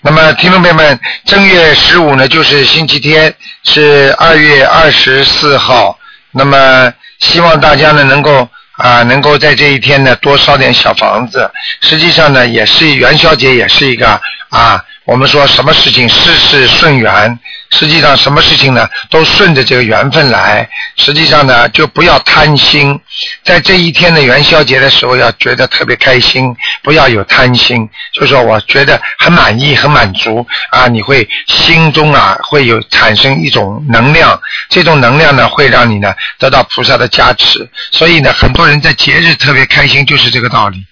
[0.00, 5.98] 那么，听众朋友们，正月十五呢，就是星期天，是二月二十四号。
[6.30, 11.50] 那么，希望大家呢能够啊、能够在这一天呢多烧点小房子。
[11.80, 17.38] 实际上呢，也是元宵节，也是一个啊，我们说什么事情事事顺缘。
[17.70, 20.68] 实际上，什么事情呢都顺着这个缘分来。
[20.96, 23.00] 实际上呢，就不要贪心，
[23.42, 27.88] 在这一天的元宵节的时候，要觉得特别开心，不要有贪心。
[28.12, 37.66] 就说我觉得很满意、很满足啊，你会心中啊会有产生一种能量，这种能量呢会让你呢得到菩萨的加持。
[37.92, 40.84] 所以呢，很多人在节日特别开心，就是这个道理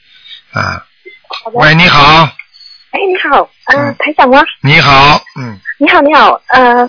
[0.52, 0.82] 啊。
[1.52, 2.30] 喂，你好，
[2.90, 4.42] 哎，你好，呃嗯，台长吗？
[4.62, 6.88] 你好，嗯，你好，你好，呃，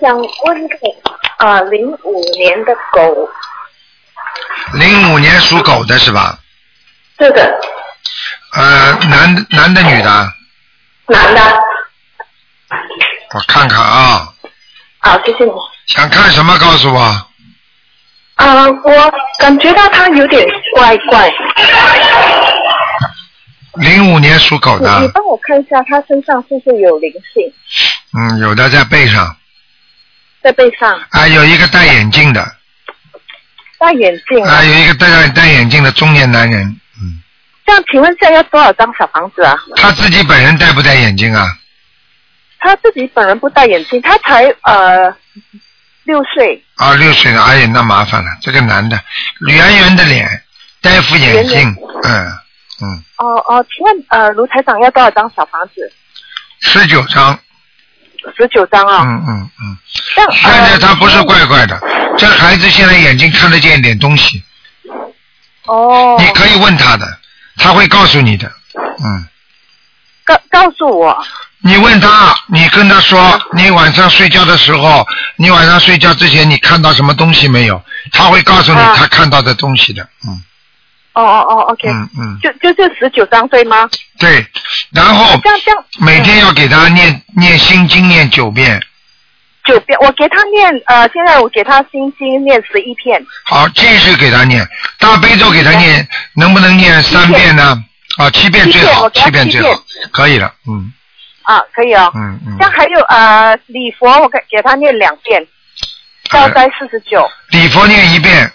[0.00, 0.76] 想问个，
[1.38, 3.28] 呃，零五年的狗，
[4.74, 6.38] 零五年属狗的是吧？
[7.18, 7.60] 是的，
[8.54, 10.32] 呃，男男的女的？
[11.06, 11.40] 男的，
[13.34, 14.28] 我看看啊，
[14.98, 15.52] 好，谢谢你。
[15.86, 17.26] 想看什么告诉我。
[18.36, 21.30] 啊、我感觉到他有点怪怪，
[23.74, 25.00] 零五年属狗的。
[25.00, 27.52] 你的，帮我看一下他身上是不是有灵性，
[28.18, 29.36] 嗯，有的在背上，
[30.42, 32.56] 在背上，啊，有一个戴眼镜的，
[33.78, 36.64] 戴眼镜啊，有一个戴戴眼镜的中年男人，
[37.00, 37.22] 嗯，
[37.64, 39.56] 这样请问现在要多少张小房子啊？
[39.76, 41.46] 他自己本人戴不戴眼镜啊？
[42.58, 45.14] 他自己本人不戴眼镜，他才呃
[46.04, 49.00] 六岁，啊，六岁了，哎呀，那麻烦了，这个男的，
[49.48, 50.28] 圆圆的脸，
[50.82, 52.38] 戴副眼镜圆圆，嗯
[52.82, 55.92] 嗯，哦哦，请问呃卢台长要多少张小房子？
[56.60, 57.38] 十九张，
[58.36, 61.78] 十九张啊、嗯嗯嗯，现在呃他不是怪怪的，
[62.18, 64.42] 这孩子现在眼睛看得见一点东西，
[65.66, 67.06] 哦，你可以问他的，
[67.56, 69.26] 他会告诉你的，嗯。
[70.22, 71.18] 告告诉我，
[71.58, 75.04] 你问他，你跟他说，你晚上睡觉的时候，
[75.36, 77.82] 你晚上睡觉之前你看到什么东西没有？
[78.12, 80.40] 他会告诉你啊他看到的东西的，嗯
[81.12, 83.88] 哦哦哦，OK，、嗯嗯，就就是十九张对吗？
[84.18, 84.46] 对。
[84.92, 88.80] 然后这样这样，每天要给他念念心经念九遍，
[89.64, 94.66] 九遍，我给他念呃，现在我给他心经念十一遍，好，继续给他念。
[94.98, 97.82] 大悲咒，给他念，能不能念三遍呢？
[98.18, 100.92] 啊，七遍最好，七遍最好，可以了，嗯。
[101.42, 102.10] 啊，可以哦。
[102.14, 102.56] 嗯嗯。
[102.58, 102.70] 像。
[102.70, 105.44] 还有呃礼佛，我给给他念两遍，
[106.30, 108.50] 消灾四十九，礼佛念一遍，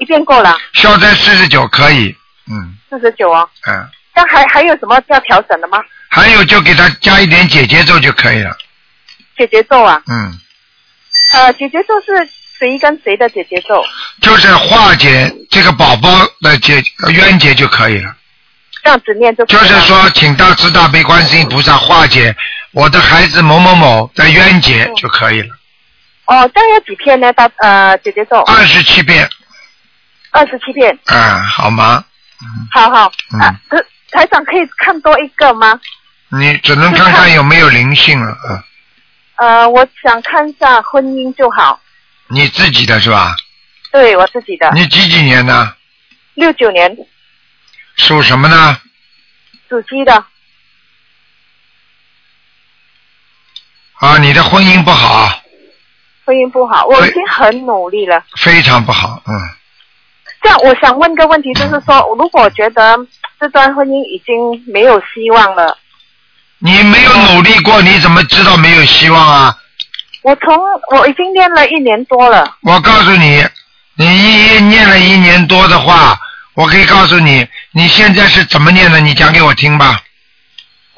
[0.00, 2.16] 一遍够了，消灾四十九可以，
[2.50, 3.48] 嗯四十九哦。
[3.68, 3.88] 嗯。
[4.12, 5.78] 但还还有什么要调整的吗？
[6.08, 8.56] 还有就给他加一点姐姐咒就可以了。
[9.38, 10.36] 姐姐咒啊，嗯，
[11.32, 13.82] 呃，姐姐咒是谁跟谁的姐姐咒？
[14.20, 16.10] 就是化解这个宝宝
[16.40, 16.82] 的结
[17.12, 18.12] 冤结就可以了。
[18.82, 22.34] 这样子念就可以了就是说，请大慈大悲观世音菩萨化解
[22.72, 25.54] 我的孩子某某某的冤结就可以了。
[26.26, 27.32] 哦，这样要几片呢？
[27.32, 29.28] 大呃姐姐咒二十七遍，
[30.30, 32.04] 二十七片，啊，好吗？
[32.72, 33.12] 好好。
[33.32, 35.78] 嗯台长可以看多一个吗？
[36.30, 38.64] 你只能看看有没有灵性了啊。
[39.36, 41.80] 呃，我想看一下婚姻就好，
[42.26, 43.36] 你自己的是吧？
[43.92, 45.76] 对我自己的，你几几年的？
[46.34, 46.96] 六九年
[47.98, 48.80] 属什么呢？
[49.68, 50.24] 属鸡的，
[53.94, 55.40] 啊，你的婚姻不好，
[56.24, 58.24] 婚姻不好，我已经很努力了。
[58.36, 59.32] 非常不好，嗯。
[60.42, 62.96] 这样，我想问个问题，就是说，如果觉得
[63.38, 65.76] 这段婚姻已经没有希望了，
[66.58, 69.56] 你没有努力过，你怎么知道没有希望啊？
[70.22, 70.54] 我从
[70.92, 73.44] 我已经念了一年多了，我告诉你，
[73.96, 76.18] 你一念了一年多的话，
[76.54, 79.00] 我可以告诉你，你现在是怎么念的？
[79.00, 80.00] 你讲给我听吧。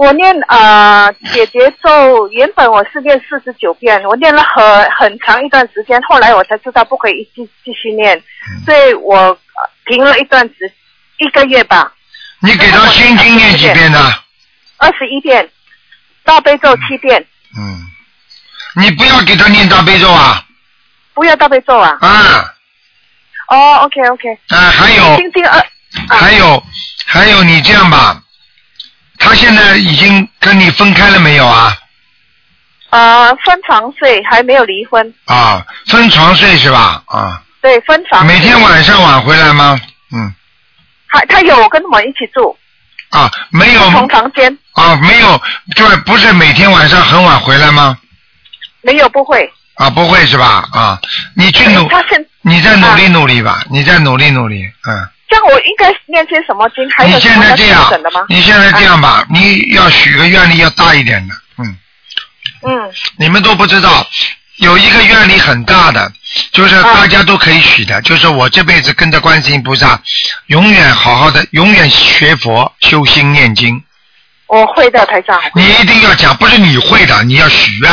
[0.02, 8.20] 我念呃姐姐咒，原本我是念四十九遍，我念了很很长一段时间，后来我才知道不可以继继续念，
[8.66, 9.38] 所以我呃
[9.86, 10.72] 停了一段时
[11.18, 11.92] 一个月吧，
[12.40, 14.12] 你给他心经念几遍呢？
[14.78, 15.48] 二十一遍，
[16.24, 17.24] 大悲咒七遍，
[17.56, 17.80] 嗯，
[18.82, 20.44] 你不要给他念大悲咒啊！
[21.14, 21.96] 不要大悲咒啊。
[22.00, 22.52] 啊
[23.46, 24.28] 哦，OK OK。
[24.48, 25.60] 啊，还有心经二。
[25.60, 25.64] 啊
[26.08, 26.60] 还有
[27.06, 28.20] 还有，你这样吧，
[29.22, 31.76] 他现在已经跟你分开了没有啊？
[32.90, 35.14] 啊，分床睡，还没有离婚。
[35.26, 37.02] 啊，分床睡是吧？
[37.06, 38.26] 啊，对，分床。
[38.26, 39.78] 每天晚上晚回来吗？
[40.12, 40.34] 嗯，
[41.08, 42.54] 他他有跟我一起住，
[43.10, 45.40] 啊，没有同房间，啊，没有，
[45.76, 47.96] 就是不是每天晚上很晚回来吗？
[48.82, 49.50] 没有不会。
[49.76, 50.68] 啊，不会是吧？
[50.72, 51.00] 啊，
[51.34, 55.08] 你去努，他现你再努力努力吧，你再努力努力，嗯。
[55.32, 56.86] 这样我应该念些什么经？
[56.90, 61.78] 还有你现在这样的吗？，你现在这样吧，你要许个愿力要大一点的，嗯，
[62.60, 64.06] 嗯，你们都不知道，
[64.56, 66.12] 有一个愿力很大的，
[66.52, 69.98] 就是啊大家都可以许的，就是我这辈子跟着观世音菩萨，
[70.48, 73.82] 永远好好的，永远学佛、修心、念经。
[74.48, 75.40] 我会的，台长。
[75.54, 77.90] 你一定要讲，不是你会的，你要许愿，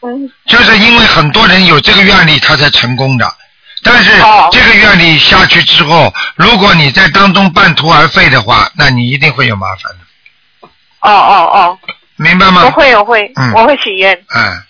[0.00, 3.32] 嗯，就是因为很多人有这个愿力，他才成功的。
[3.86, 4.48] 但是哦。
[4.52, 10.68] 这个愿力下去之后，如果你在当中半途而废的话，那你一定会有麻烦的，
[11.00, 11.78] 哦哦哦，
[12.16, 12.64] 明白吗？
[12.64, 13.52] 我会我会嗯。
[13.54, 14.62] 我会许愿，嗯，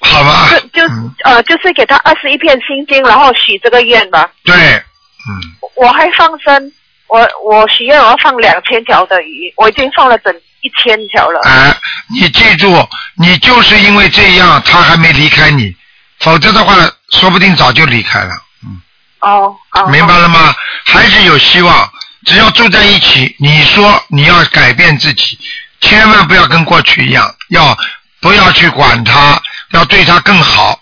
[0.00, 0.48] 好吧。
[0.50, 4.28] 就就嗯，呃就是给他二十一片心经，然后许这个愿吧。
[4.44, 5.40] 对，嗯，
[5.76, 6.72] 我还放生，
[7.08, 11.40] 我我许愿我要放两千条的鱼，我已经放了整一千条了。
[11.44, 11.74] 哎，
[12.12, 15.74] 你记住，你就是因为这样，他还没离开你，
[16.20, 16.74] 否则的话，
[17.10, 18.34] 说不定早就离开了。
[18.64, 18.80] 嗯，
[19.20, 20.54] 哦哦，明白了吗？
[20.84, 21.92] 还是有希望，
[22.24, 23.34] 只要住在一起。
[23.38, 25.38] 你说你要改变自己，
[25.80, 27.76] 千万不要跟过去一样，要
[28.20, 29.40] 不要去管他，
[29.70, 30.80] 要对他更好。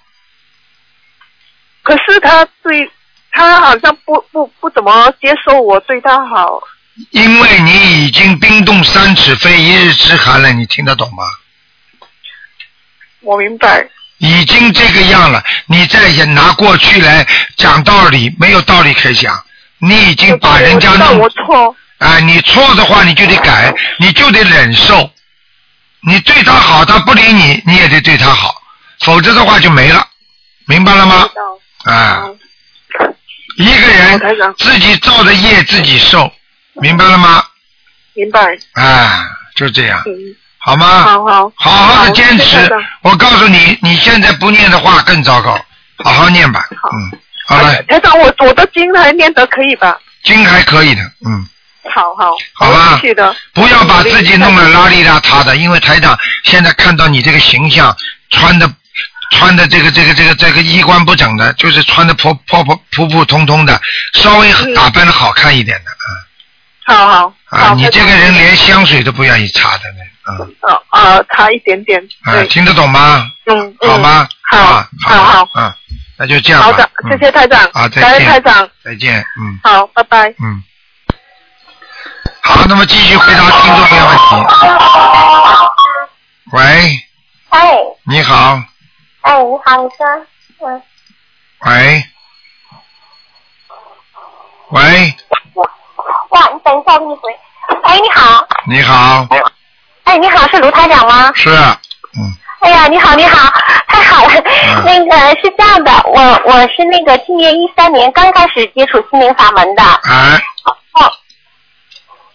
[1.83, 2.91] 可是他对
[3.33, 6.61] 他好像不不不怎么接受我对他好。
[7.11, 11.23] 因为你已经冰冻三尺非一日之寒了，你听得懂吗？
[13.21, 13.89] 我明白。
[14.19, 19.43] 已经这个样了，你再也拿过去来讲道理，没有道理可以讲。
[19.81, 21.75] 你已经把人家弄我错。
[21.99, 25.11] 啊，你错的话你就得改，你就得忍受。
[26.01, 28.55] 你对他好，他不理你，你也得对他好，
[29.01, 30.07] 否则的话就没了，
[30.67, 31.29] 明白了吗？
[31.85, 32.25] 啊，
[33.57, 34.21] 一个人
[34.59, 36.31] 自己造的业自己受，
[36.75, 37.45] 明白了吗？
[38.15, 38.41] 明白。
[38.75, 40.37] 啊，就这样，嗯，
[40.69, 40.87] 好吗？
[41.03, 41.53] 好好。
[41.57, 42.71] 好好的坚持。
[43.03, 45.59] 我告诉你，你现在不念的话更糟糕，
[46.05, 46.67] 好好念吧。
[46.71, 49.97] 嗯，好了，台长，我我的经还念得可以吧？
[50.25, 51.47] 经还可以的，嗯，
[51.95, 52.33] 好好。
[52.53, 53.01] 好吧。
[53.55, 57.97] 不要把自己弄得邋里邋遢的，因为台长现在看到你这个形象，
[58.31, 58.71] 穿的
[59.33, 63.81] 穿的这个这个这个这个衣冠不整的，就是穿的普普普普普通通的，
[64.13, 67.33] 稍微打扮的好看一点的，好好。
[67.51, 70.37] 啊你这个人连香水都不愿意擦的呢，啊。
[70.63, 72.01] 哦哦，擦一点点。
[72.25, 73.31] 啊，听得懂吗？
[73.47, 73.91] 嗯嗯。
[73.91, 74.29] 好吗？
[74.51, 75.77] 好啊好好啊，
[76.19, 76.67] 那就这样吧。
[76.67, 77.65] 好的，谢谢台长。
[77.73, 78.29] 啊，再见。
[78.29, 78.71] 台长。
[78.85, 80.29] 再见，嗯好，拜拜。
[80.43, 80.63] 嗯。
[82.43, 84.25] 好，那么继续回答听众朋友问题。
[86.53, 87.01] 喂，
[87.51, 88.63] 哎，你好，
[89.23, 90.07] 哎，你好，你说，
[90.67, 90.83] 嗯，
[91.61, 92.05] 喂，
[94.71, 95.15] 喂，
[96.31, 97.37] 哇，你等一下，我给你回。
[97.83, 99.27] 哎，你好，你好，
[100.05, 101.31] 哎，你好，是卢台长吗？
[101.35, 103.51] 是，嗯，哎呀，你好，你好，
[103.87, 104.31] 太好了。
[104.85, 109.83] 那个是这样的，我我是那个今年一三年刚开始接触心灵法门的。
[109.83, 110.41] 哎
[110.95, 111.13] 哦。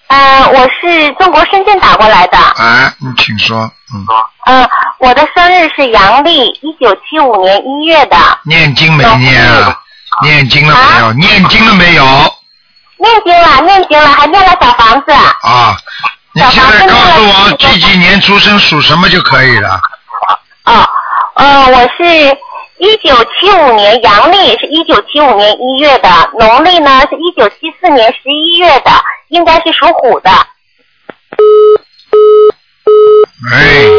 [0.08, 2.38] 呃，我是中国深圳打过来的。
[2.38, 4.06] 哎，你请说，嗯，
[4.46, 4.70] 嗯、
[5.00, 8.18] 我的生日是阳历一九七五年一月的。
[8.44, 9.80] 念经没念啊？
[10.22, 11.14] 念经了没有？
[11.14, 12.04] 念经了没有？
[12.98, 15.12] 念经了，念经了，还念了小房子。
[15.12, 15.76] 啊，
[16.34, 19.82] 你现在告诉我几几年出生属什么就可以了。
[20.66, 20.88] 哦，
[21.36, 22.04] 呃，我是
[22.78, 28.92] 一九七五年阳历是一九七五年一月的，农历呢是一九七四年十一月的，
[29.30, 30.32] 应该是属虎的。
[33.52, 33.90] 哎，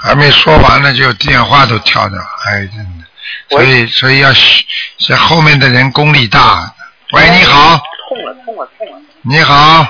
[0.00, 3.04] 还没说完呢，就电话都跳掉，哎，真的，
[3.50, 4.64] 所以所以要学
[4.98, 6.72] 这后面的人功力大。
[7.12, 9.86] 喂，你好，痛了，痛了，痛了你好，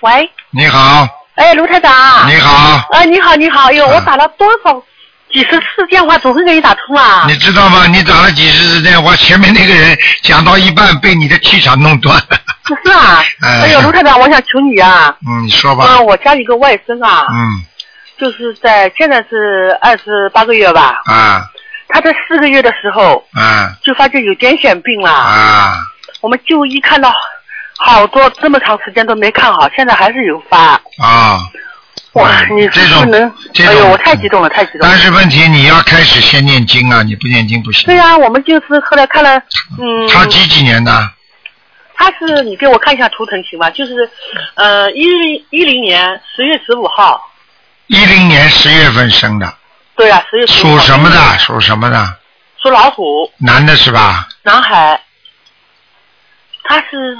[0.00, 1.92] 喂，你好，哎，卢台长。
[2.28, 4.72] 你好，哎，你好，你好，哎呦，我打了多少
[5.30, 7.26] 几十次电话，总是给你打通啊。
[7.28, 7.86] 你知道吗？
[7.86, 12.38] 你打了几十次电话，前面那个人讲到一半被你的气场弄断了。
[12.84, 13.22] 是啊。
[13.42, 15.14] 哎哎呦，卢台长，我想求你啊。
[15.28, 15.84] 嗯，你说吧。
[15.84, 17.64] 啊，我家里个外甥啊，嗯
[18.18, 21.44] 就是在现在是二十八个月吧，啊
[21.90, 25.10] 他在四个月的时候啊就发觉有癫痫病了。
[25.10, 25.76] 啊
[26.20, 27.12] 我们就医看到
[27.78, 30.80] 好多这么长时间都没看好，现在还是有发。
[30.98, 31.38] 啊！
[32.14, 33.32] 哇，你这种能，
[33.64, 34.98] 哎呦，我太激动了，太激动了但。
[34.98, 37.86] 是问题你要开始先念经啊，你不念经不行。
[37.86, 39.38] 对呀、我们就是后来看了，
[39.78, 41.10] 嗯，他几几年的？
[41.94, 43.70] 他是你给我看一下图腾行吗？
[43.70, 44.08] 就是，
[44.54, 47.20] 呃，一零一零年十月十五号，
[47.88, 49.52] 一零年十月份生的，
[49.96, 50.46] 对啊，十月。
[50.46, 51.38] 属什么的？
[51.38, 52.16] 属什么的？
[52.62, 54.26] 属老虎，男的是吧？
[54.42, 55.00] 男孩。
[56.68, 57.18] 他是，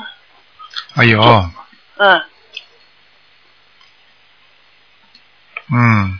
[0.94, 1.50] 哎呦，
[1.96, 2.22] 嗯，
[5.72, 6.18] 嗯，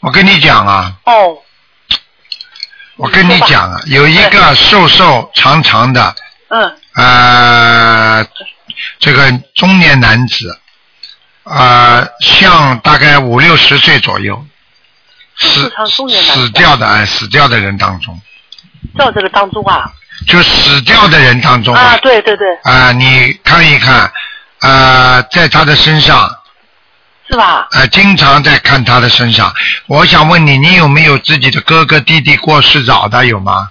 [0.00, 1.42] 我跟你讲啊，哦，
[2.96, 6.16] 我跟你讲啊，有一个瘦瘦长长的，
[6.48, 8.26] 嗯，呃，
[8.98, 10.58] 这个中年男子，
[11.42, 14.46] 呃，像大概五六十岁左右，
[15.36, 15.70] 死
[16.22, 18.18] 死掉的哎，死掉的人当中，
[18.98, 19.90] 在这个当中啊，
[20.26, 24.10] 就死掉的人当中啊，对对对，啊、你看一看，
[24.60, 26.28] 呃，在他的身上，
[27.28, 27.66] 是吧？
[27.70, 29.52] 啊，经常在看他的身上。
[29.86, 33.70] 我想问你，你有没有自己的哥哥弟弟过世早的有吗？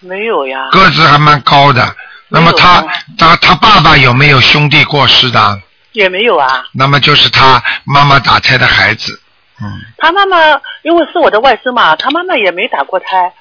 [0.00, 1.94] 没有呀，个子还蛮高的。
[2.28, 2.84] 那么他
[3.18, 5.60] 他他爸爸有没有兄弟过世的？
[5.92, 6.64] 也没有啊。
[6.72, 9.20] 那么就是他妈妈打胎的孩子。
[9.60, 9.66] 嗯，
[9.96, 10.36] 他妈妈
[10.82, 13.32] 因为是我的外甥嘛，他妈妈也没打过胎，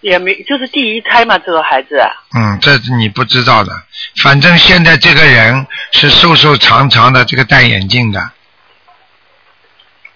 [0.00, 2.00] 也没就是第一胎嘛，这个孩子。
[2.36, 3.72] 嗯，这是你不知道的。
[4.22, 8.30] 反正现在这个人是瘦瘦长长的，这个戴眼镜的。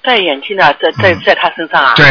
[0.03, 1.95] 戴眼镜的，在在在他身上啊。。
[1.95, 2.07] 对，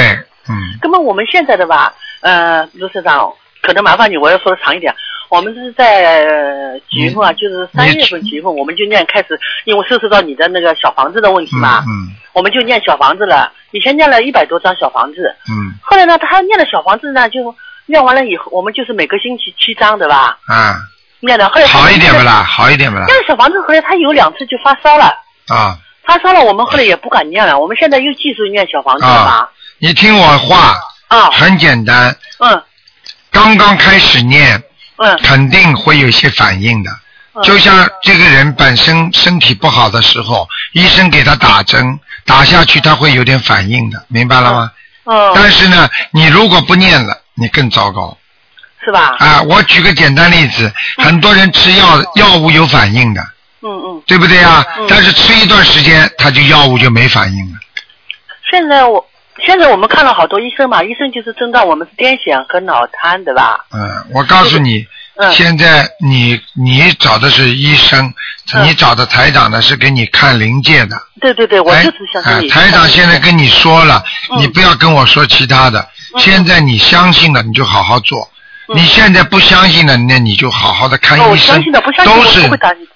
[0.47, 4.93] 嗯，那么我们现在的吧，呃，卢社长，可能麻烦你，我要说的长一点。
[5.31, 7.31] 我们是在呃几月份啊？
[7.31, 13.49] 就是三月份几月份，我们就念开始，因为涉及到你的那个小房子的问题嘛，嗯我们就念小房子了。
[13.71, 17.55] 以前念了一百多张小房子，嗯后来呢，他念了小房子呢，就
[17.85, 20.37] 念完了以后，我们就是每个星期七张，对吧？
[20.51, 20.75] 嗯，
[21.21, 22.43] 念的，后来好一点不啦？
[22.43, 23.05] 好一点不啦？
[23.05, 25.05] 念了小房子，后来他有两次就发烧了，
[25.47, 30.73] 啊发烧了，我们后来也不敢念了，我们现在又继续念小房子了嘛啊。，你听我话，
[31.07, 32.61] 啊，很简单，嗯
[33.31, 34.61] 刚刚开始念，
[35.03, 36.91] 嗯肯定会有一些反应的。
[36.91, 44.71] 嗯就像这个人本身身体不好的时候，医生给他打针，打下去他会有点反应的，明白了吗？
[45.05, 48.17] 嗯，但是呢，你如果不念了，你更糟糕
[48.83, 49.15] 是吧？
[49.19, 49.41] 啊！
[49.43, 53.21] 我举个简单例子，很多人吃药药物有反应的，
[53.61, 54.03] 嗯嗯。
[54.05, 54.65] 对不对呀？
[54.79, 57.59] 嗯但是吃一段时间，他就药物就没反应了。
[58.51, 59.07] 现在我
[59.45, 63.65] 现在我们看了好多医生嘛，医生就是诊断我们是癫痫和脑瘫，对吧？
[63.71, 63.79] 嗯，
[64.13, 64.85] 我告诉你，
[65.15, 68.13] 嗯现在你你找的是医生，
[68.53, 70.95] 嗯你找的台长呢是给你看临界的。
[71.19, 72.49] 对对对，我台就是想跟你。
[72.49, 75.79] 哎台长现在跟你说了，嗯你不要跟我说其他的。
[76.15, 78.19] 嗯现在你相信了，你就好好做。
[78.67, 81.61] 嗯你现在不相信了，那你就好好的看医生
[82.05, 82.49] 都是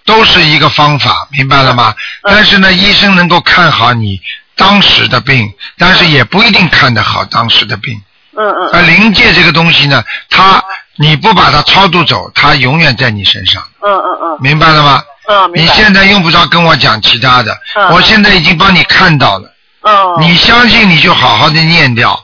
[0.05, 1.93] 都是一个方法，明白了吗？
[2.23, 4.21] 嗯但是呢，医生能够看好你
[4.55, 8.01] 当时的病，但是也不一定看得好当时的病。
[8.37, 10.61] 嗯嗯而灵界这个东西呢，它
[10.97, 15.01] 你不把它超度走，它永远在你身上，嗯嗯嗯明白了吗？
[15.27, 15.73] 嗯，明白。
[15.73, 19.51] 你现在用不着跟我讲其他的，嗯我现在已经帮你看到了。
[19.81, 22.21] 嗯，你相信你就好好的念掉。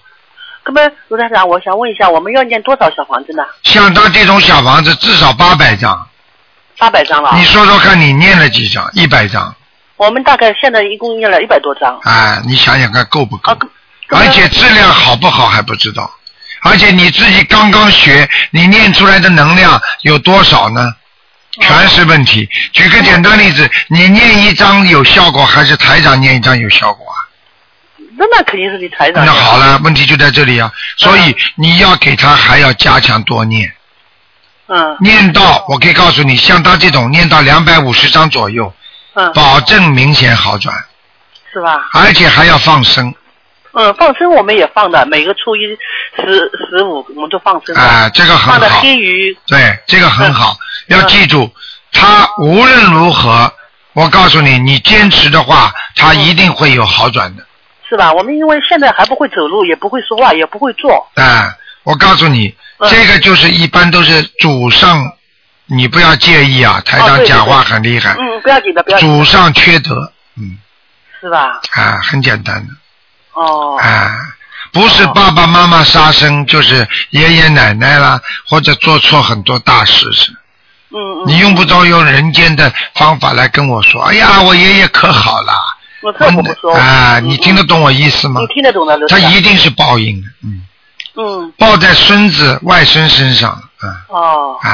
[0.65, 3.43] 那么卢台长，我想问一下，我们要念多少小房子呢？
[3.63, 6.07] 像他这种小房子至少八百张，
[6.77, 7.31] 八百张了。
[7.35, 8.87] 你说说看你念了几张？
[8.93, 9.55] 一百张，
[10.01, 11.99] 我们大概现在一共念了一百多张。
[12.01, 13.51] 哎，你想想看够不够？
[13.51, 13.57] 啊，
[14.09, 16.09] 而且质量好不好还不知道，
[16.63, 20.91] 而且你自己刚刚学，你念出来的能量有多少呢？
[21.61, 22.49] 全是问题。
[22.73, 27.29] 举个简单例子，你念一张有效果，还是台长念一张有效果啊？
[28.17, 29.23] 那那肯定是你台长。
[29.23, 29.59] 那好。
[29.59, 30.71] 了，问题就在这里啊。
[30.97, 33.71] 所以你要给他还要加强多念，
[34.65, 38.73] 嗯念到我可以告诉你，像他这种念到两百五十张左右，
[39.13, 40.75] 嗯，保证明显好转，
[41.51, 41.89] 是吧？
[41.93, 43.13] 而且还要放生
[43.73, 45.61] 嗯，放生我们也放的，每个初一
[46.15, 47.81] 十十五我们都放生的。
[47.81, 48.81] 啊，这个很放的好。
[48.81, 49.37] 黑鱼。
[49.47, 50.57] 对，这个很好，
[50.89, 51.49] 嗯要记住，
[51.93, 53.51] 他无论如何，
[53.93, 57.43] 我告诉你，你坚持的话，他一定会有好转的。
[57.87, 58.11] 是吧？
[58.13, 61.07] 我们因为现在还不会走路，也不会说话，也不会做。
[61.15, 61.53] 啊，
[61.83, 65.13] 我告诉你，嗯这个就是一般都是祖上，
[65.65, 69.17] 你不要介意啊，台长讲话很厉害，嗯，不要紧的，不要紧的。
[69.17, 70.57] 祖上缺德，嗯，
[71.19, 71.59] 是吧？
[71.71, 72.73] 啊，很简单的，
[73.33, 73.77] 哦。
[73.77, 74.11] 啊。
[74.73, 80.31] 不是爸爸妈妈杀生，就是爷爷奶奶啦，或者做错很多大事是。
[80.91, 81.23] 嗯嗯。
[81.27, 85.53] 你用不着用人间的方法来跟我说，哎呀，我爷爷可好了。
[86.01, 86.73] 我这我不说。
[86.73, 88.47] 啊，嗯你听得懂我意思吗你？
[88.53, 90.61] 听得懂的，刘他一定是报应的，嗯，
[91.17, 91.53] 嗯。
[91.57, 94.57] 报在孙子外孙身上，啊，哦。
[94.61, 94.69] 啊，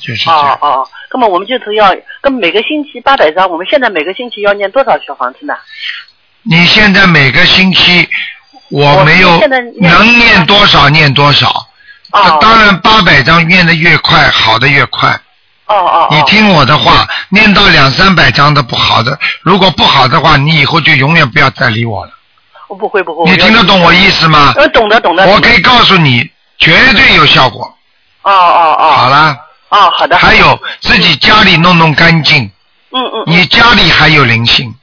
[0.00, 0.40] 就是这样。
[0.40, 5.54] 哦哦，那么我们就是要，那每个星期八百张，我们现在每个星期要念多少小房子呢？
[6.42, 8.08] 你现在每个星期，
[8.70, 9.38] 我没有
[9.80, 11.48] 能念多少念多少。
[12.12, 15.10] 哦当然，八百张念的越快，好的越快。
[15.66, 16.08] 哦哦。
[16.10, 22.12] 你听我的话，念到两三百张的不好的，如果不好的话，你以后就永远不要再理我了。
[22.68, 23.28] 我不会不会。
[23.28, 24.52] 你听得懂我意思吗？
[24.56, 25.26] 呃，懂得懂得。
[25.26, 27.64] 我可以告诉你，绝对有效果。
[28.22, 28.90] 哦哦哦。
[28.92, 29.36] 好了。
[29.68, 30.16] 哦，好的。
[30.16, 32.50] 还有自己家里弄弄干净。
[32.90, 33.24] 嗯嗯。
[33.26, 34.74] 你家里还有灵性。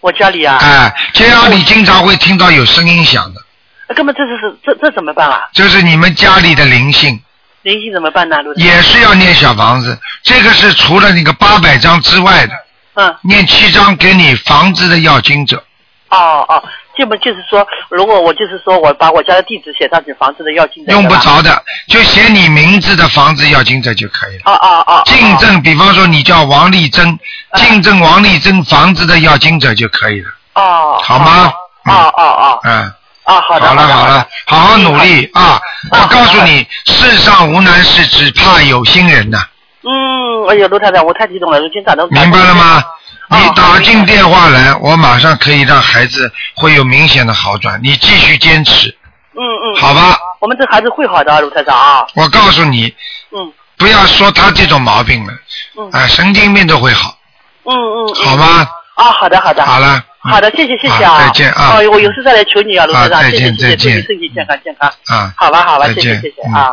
[0.00, 0.58] 我家里啊。
[0.60, 3.40] 哎，这样你经常会听到有声音响的，
[3.88, 5.48] 那根本这是是这这怎么办啊？
[5.52, 7.20] 这是你们家里的灵性，
[7.62, 8.36] 灵性怎么办呢？
[8.56, 9.98] 也是要念小房子。
[10.22, 12.54] 这个是除了那个八百张之外的，
[12.94, 13.16] 嗯。
[13.22, 15.62] 念七张给你房子的要经者。
[16.10, 16.64] 哦哦，
[16.98, 24.42] 这不就是说，如果我就是说我把我家的地址写上去，房子的要进用不着的，就写你名字的房子要金者就可以了。
[24.46, 25.02] 哦哦哦。
[25.06, 27.16] 竞争，比方说你叫王丽珍，
[27.54, 30.98] 竞争王丽珍房子的要金者就可以了，哦。
[31.04, 31.52] 好吗？
[31.86, 32.60] 哦哦哦。
[32.64, 32.92] 嗯。
[33.22, 33.68] 啊，好的。
[33.68, 35.60] 好了好了，好好努力啊！
[35.92, 39.38] 我告诉你，世上无难事，只怕有心人呐。
[39.84, 42.08] 嗯，哎呀，卢太太，我太激动了，今早都。
[42.08, 42.82] 明白了吗？
[43.28, 47.78] 哦你打进电话来，我马上可以让孩子会有明显的好转。
[47.82, 48.88] 你继续坚持，
[49.34, 49.76] 嗯嗯。
[49.76, 50.18] 好吧。
[50.40, 52.06] 我们这孩子会好的，卢台长啊。
[52.14, 52.94] 我告诉你，
[53.32, 55.32] 嗯不要说他这种毛病了，
[55.76, 57.16] 嗯啊，神经病都会好，
[57.64, 58.06] 嗯嗯。
[58.06, 58.68] 嗯好吗？
[58.94, 59.64] 啊，好的好的。
[59.64, 60.02] 好了。
[60.20, 61.24] 好的，谢谢谢谢啊。
[61.26, 64.92] 再见啊哦，我有事再来求你啊，卢台长，啊再谢谢谢谢，见再见祝你身体健康健康。
[65.06, 65.32] 啊。
[65.36, 66.72] 好吧好吧，谢谢谢谢嗯啊。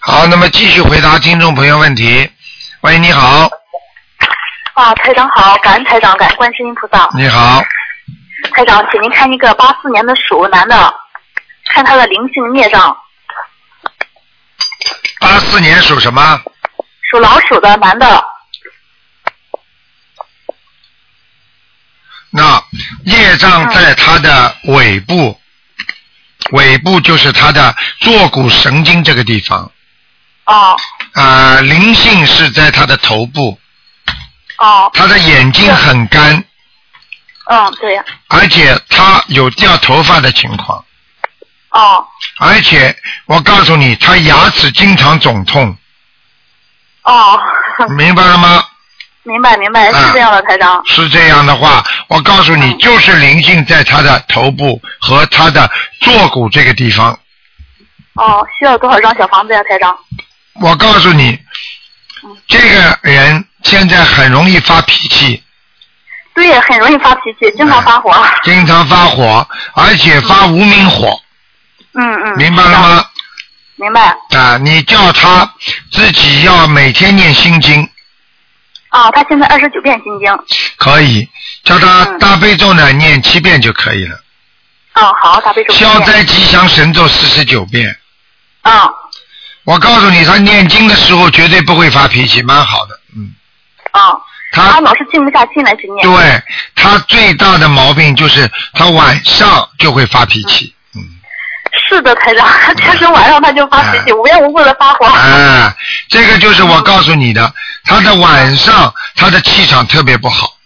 [0.00, 2.28] 好，那么继续回答听众朋友问题。
[2.82, 3.48] 喂，你好，
[4.74, 7.08] 啊，台长好，感恩台长，感恩观世音菩萨。
[7.14, 7.62] 你好，
[8.52, 10.92] 台长，请您看一个八四年的鼠男的，
[11.66, 12.96] 看他的灵性孽障，
[15.20, 16.40] 八四年属什么？
[17.08, 18.24] 属老鼠的男的，
[22.30, 22.60] 那
[23.04, 25.40] 业障在他的尾部，
[26.50, 29.70] 尾部就是他的坐骨神经这个地方。
[30.46, 30.76] 哦。
[31.12, 33.56] 啊、灵性是在他的头部。
[34.58, 34.90] 哦。
[34.94, 36.42] 他的眼睛很干，
[37.50, 40.84] 嗯，对呀，而且他有掉头发的情况，
[41.70, 42.06] 哦
[42.38, 42.96] 而且
[43.26, 45.76] 我告诉你，他牙齿经常肿痛，
[47.02, 47.38] 哦，
[47.96, 48.64] 明白了吗？
[49.26, 50.82] 明白明白，是这样的，台长。
[50.86, 57.18] 是这样的话，我告诉嗯你，就是灵性在他的头部和他的坐骨这个地方。
[58.14, 59.96] 哦，需要多少张小房子呀，台长？
[60.60, 61.30] 我告诉你，
[62.22, 65.42] 嗯这个人现在很容易发脾气，
[66.34, 68.12] 对，很容易发脾气，经常发火。
[68.44, 71.20] 经常发火，而且发无名火，
[71.94, 72.36] 嗯嗯。
[72.36, 73.04] 明白了吗？
[73.76, 74.16] 明白。
[74.36, 75.50] 啊，你叫他
[75.90, 77.88] 自己要每天念心经，
[78.90, 80.38] 啊，他现在二十九遍心经。
[80.76, 81.28] 可以
[81.64, 84.16] 叫他嗯大悲咒呢念七遍就可以了，
[84.94, 85.74] 哦，好，大悲咒。
[85.74, 87.96] 消灾吉祥神咒四十九遍。
[88.62, 88.90] 啊。
[89.64, 93.00] 我告诉你，他念经的时候绝对不会发脾气，蛮好的。
[93.94, 94.14] 啊。
[94.52, 96.06] 他老是静不下心来去念。
[96.06, 96.42] 对
[96.76, 100.72] 他最大的毛病就是他晚上就会发脾气。
[100.94, 101.02] 嗯
[101.88, 105.06] 是的，台长，他确实晚上他就发脾气，无缘无故的发火。
[105.06, 105.74] 哎，
[106.08, 110.56] 这个就是我告诉你的，他的晚上他的气场特别不好。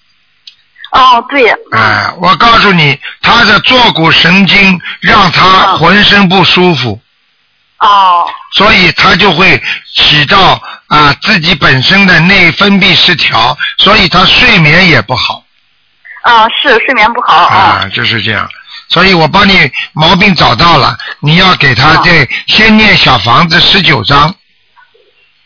[0.92, 1.48] 哦，对。
[1.72, 7.00] 哎，我告诉你，他的坐骨神经让他浑身不舒服。
[7.78, 8.26] 哦。
[8.54, 9.62] 所以他就会
[9.94, 15.44] 起到啊自己本身的内分泌失调，所以他睡眠也不好
[16.22, 18.48] 啊，是睡眠不好啊，就是这样。
[18.88, 24.34] 所以我帮你毛病找到了，你要给他这先念小房子十九章，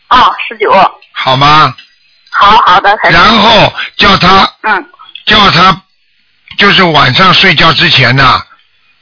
[0.07, 0.71] 啊，十九。
[1.11, 1.75] 好吗？
[2.31, 4.89] 好好的，然后叫他，嗯，
[5.25, 5.81] 叫他
[6.57, 8.41] 就是晚上睡觉之前呢，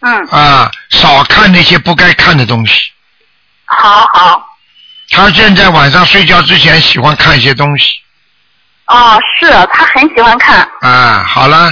[0.01, 2.91] 嗯，啊，少看那些不该看的东西。
[3.71, 4.47] 好好。
[5.09, 7.99] 他现在晚上睡觉之前喜欢看一些东西
[8.87, 11.23] 哦，是他很喜欢看，啊。
[11.27, 11.69] 好了，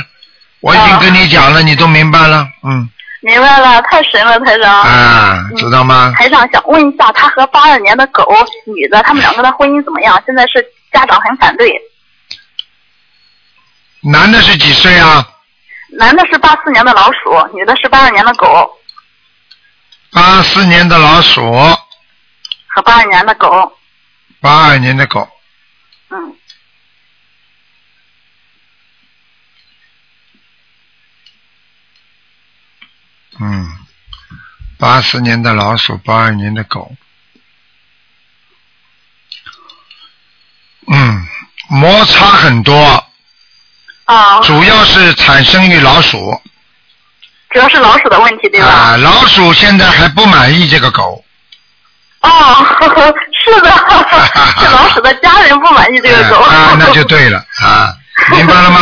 [0.61, 2.89] 我已经跟你讲了，你都明白了，嗯
[3.21, 4.81] 明白了，太神了，台长。
[4.81, 6.13] 啊，知道吗？
[6.17, 8.25] 台长想问一下，他和八二年的狗
[8.65, 10.21] 女的，他们两个的婚姻怎么样？
[10.25, 11.69] 现在是家长很反对。
[14.01, 15.27] 男的是几岁啊？
[15.97, 18.71] 男的是八四年的老鼠，女的是八二年的狗
[20.11, 21.41] 八四年的老鼠，
[22.80, 23.77] 和八二年的狗。
[24.39, 25.30] 八二年的狗，
[26.09, 26.36] 嗯，
[33.41, 33.67] 嗯，
[34.77, 36.95] 八四年的老鼠，八二年的狗。
[40.88, 41.27] 嗯
[41.67, 43.05] 摩擦很多，
[44.05, 46.41] 啊，主要是产生于老鼠。
[47.49, 48.67] 主要是老鼠的问题，对吧？
[48.67, 51.25] 啊，老鼠现在还不满意这个狗。
[52.22, 52.65] 哦，
[53.45, 53.72] 是的，
[54.59, 56.38] 是老鼠的家人不满意这个狗。
[56.41, 57.93] 啊，啊 那就对了啊，
[58.32, 58.80] 明白了吗？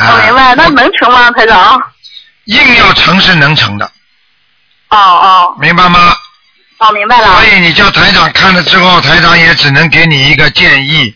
[0.00, 1.80] 啊，我明白，那能成吗，台长？
[2.44, 3.84] 硬要成是能成的，
[4.88, 6.14] 哦哦明白吗？
[6.78, 7.26] 哦，明白了。
[7.34, 11.14] 所以你叫台长看了之后，台长也只能给你一个建议，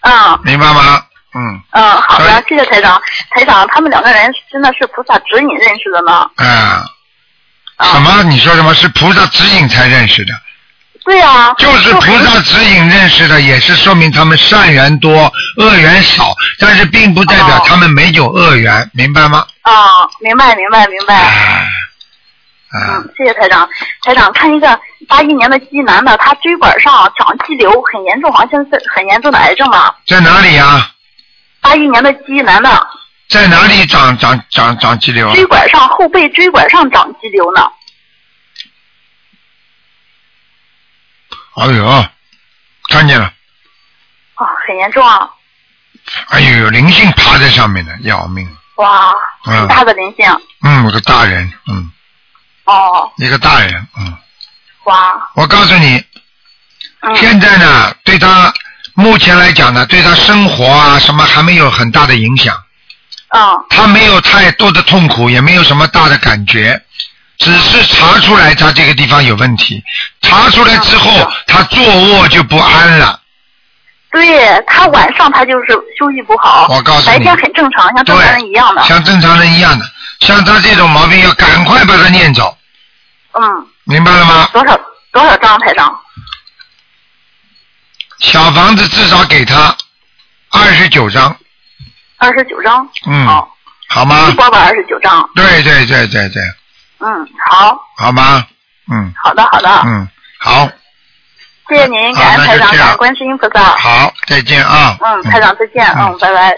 [0.00, 1.02] 嗯明白吗？
[1.36, 3.00] 嗯，嗯，好的，谢谢台长。
[3.30, 6.28] 台长，他们两个人真的是菩萨指引认识的呢。
[6.36, 6.84] 啊，
[7.76, 8.22] 啊什么？
[8.24, 10.32] 你说什么是菩萨指引才认识的？
[11.04, 19.46] 对呀、就是菩萨指引认识的，也是说明他们善缘多，恶缘少，但是并不代表哦他们没有恶缘，明白吗？
[19.62, 19.72] 啊，
[20.20, 21.14] 明白明白明白。
[21.14, 21.28] 啊，
[22.70, 23.68] 啊嗯，谢谢台长。
[24.02, 29.94] 台长，看一个八一年的鸡男的，他椎管上长肌瘤，很严重，好像是很严重的癌症吧？
[30.06, 30.90] 在哪里呀、
[31.60, 32.86] 八一年的鸡男的
[33.28, 35.34] 在哪里长长长长肌瘤啊？
[35.34, 37.68] 椎管上后背椎管上长肌瘤呢。
[41.56, 42.06] 哎呦，
[42.88, 43.26] 看见了，
[44.34, 45.30] 啊，很严重啊！
[46.30, 48.46] 哎呦，有灵性爬在上面的，要命！
[48.76, 49.12] 哇，
[49.46, 49.60] 嗯。
[49.60, 50.26] 很大的灵性。
[50.62, 51.90] 嗯，我的大人，嗯，
[52.64, 54.16] 哦，一个大人，嗯，
[54.84, 56.04] 哇，我告诉你，
[57.00, 58.52] 嗯，现在呢，对他
[58.94, 62.56] 目前来讲呢，对他生活啊什么还没有很大的影响，
[63.28, 66.84] 嗯，他没有太多的痛苦，也没有什么大的感觉，
[67.44, 69.84] 只是查出来他这个地方有问题，
[70.22, 73.20] 查出来之后嗯，他坐卧就不安了，
[74.10, 75.66] 对他晚上他就是
[75.98, 78.82] 休息不好，我告诉你白天很正常，像正常人一样的。
[78.84, 79.84] 像正常人一样的，
[80.20, 82.56] 像他这种毛病要赶快把他念走，
[83.32, 83.42] 嗯，
[83.84, 84.48] 明白了吗？
[84.52, 84.80] 多少
[85.12, 86.00] 多少张台长？
[88.20, 89.76] 小房子至少给他
[90.50, 91.36] 二十九张，
[92.16, 92.88] 二十九张。
[93.06, 93.54] 嗯，好，
[93.88, 94.34] 好吗一？
[94.34, 95.28] 波吧，二十九张。
[95.34, 96.42] 对对对对对，
[97.04, 98.46] 嗯，好，好吗？
[98.90, 100.66] 嗯好的，好的，嗯，好，
[101.68, 103.62] 谢谢您，感恩台长，感恩观世音菩萨。
[103.76, 104.96] 好，再见啊。
[105.00, 106.56] 嗯，台长再见，嗯嗯，拜拜。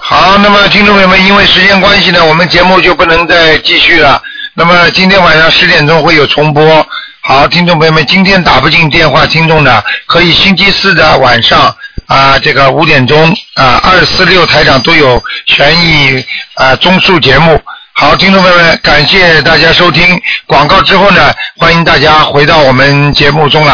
[0.00, 4.20] 好，那么听众朋友们，因为时间关系呢，我们节目就不能再继续了。
[4.54, 6.86] 那么今天晚上十点钟会有重播。
[7.22, 11.74] 好，听众朋友们，今天打不进电话，听众的可以星期四的晚上
[12.06, 16.24] 啊、这个五点钟啊，二四六台长都有悬疑
[16.54, 17.60] 啊综述节目。
[17.94, 23.70] 好，听众朋友们，感谢大家收听广告之后呢，欢迎大家回到我们节目中来。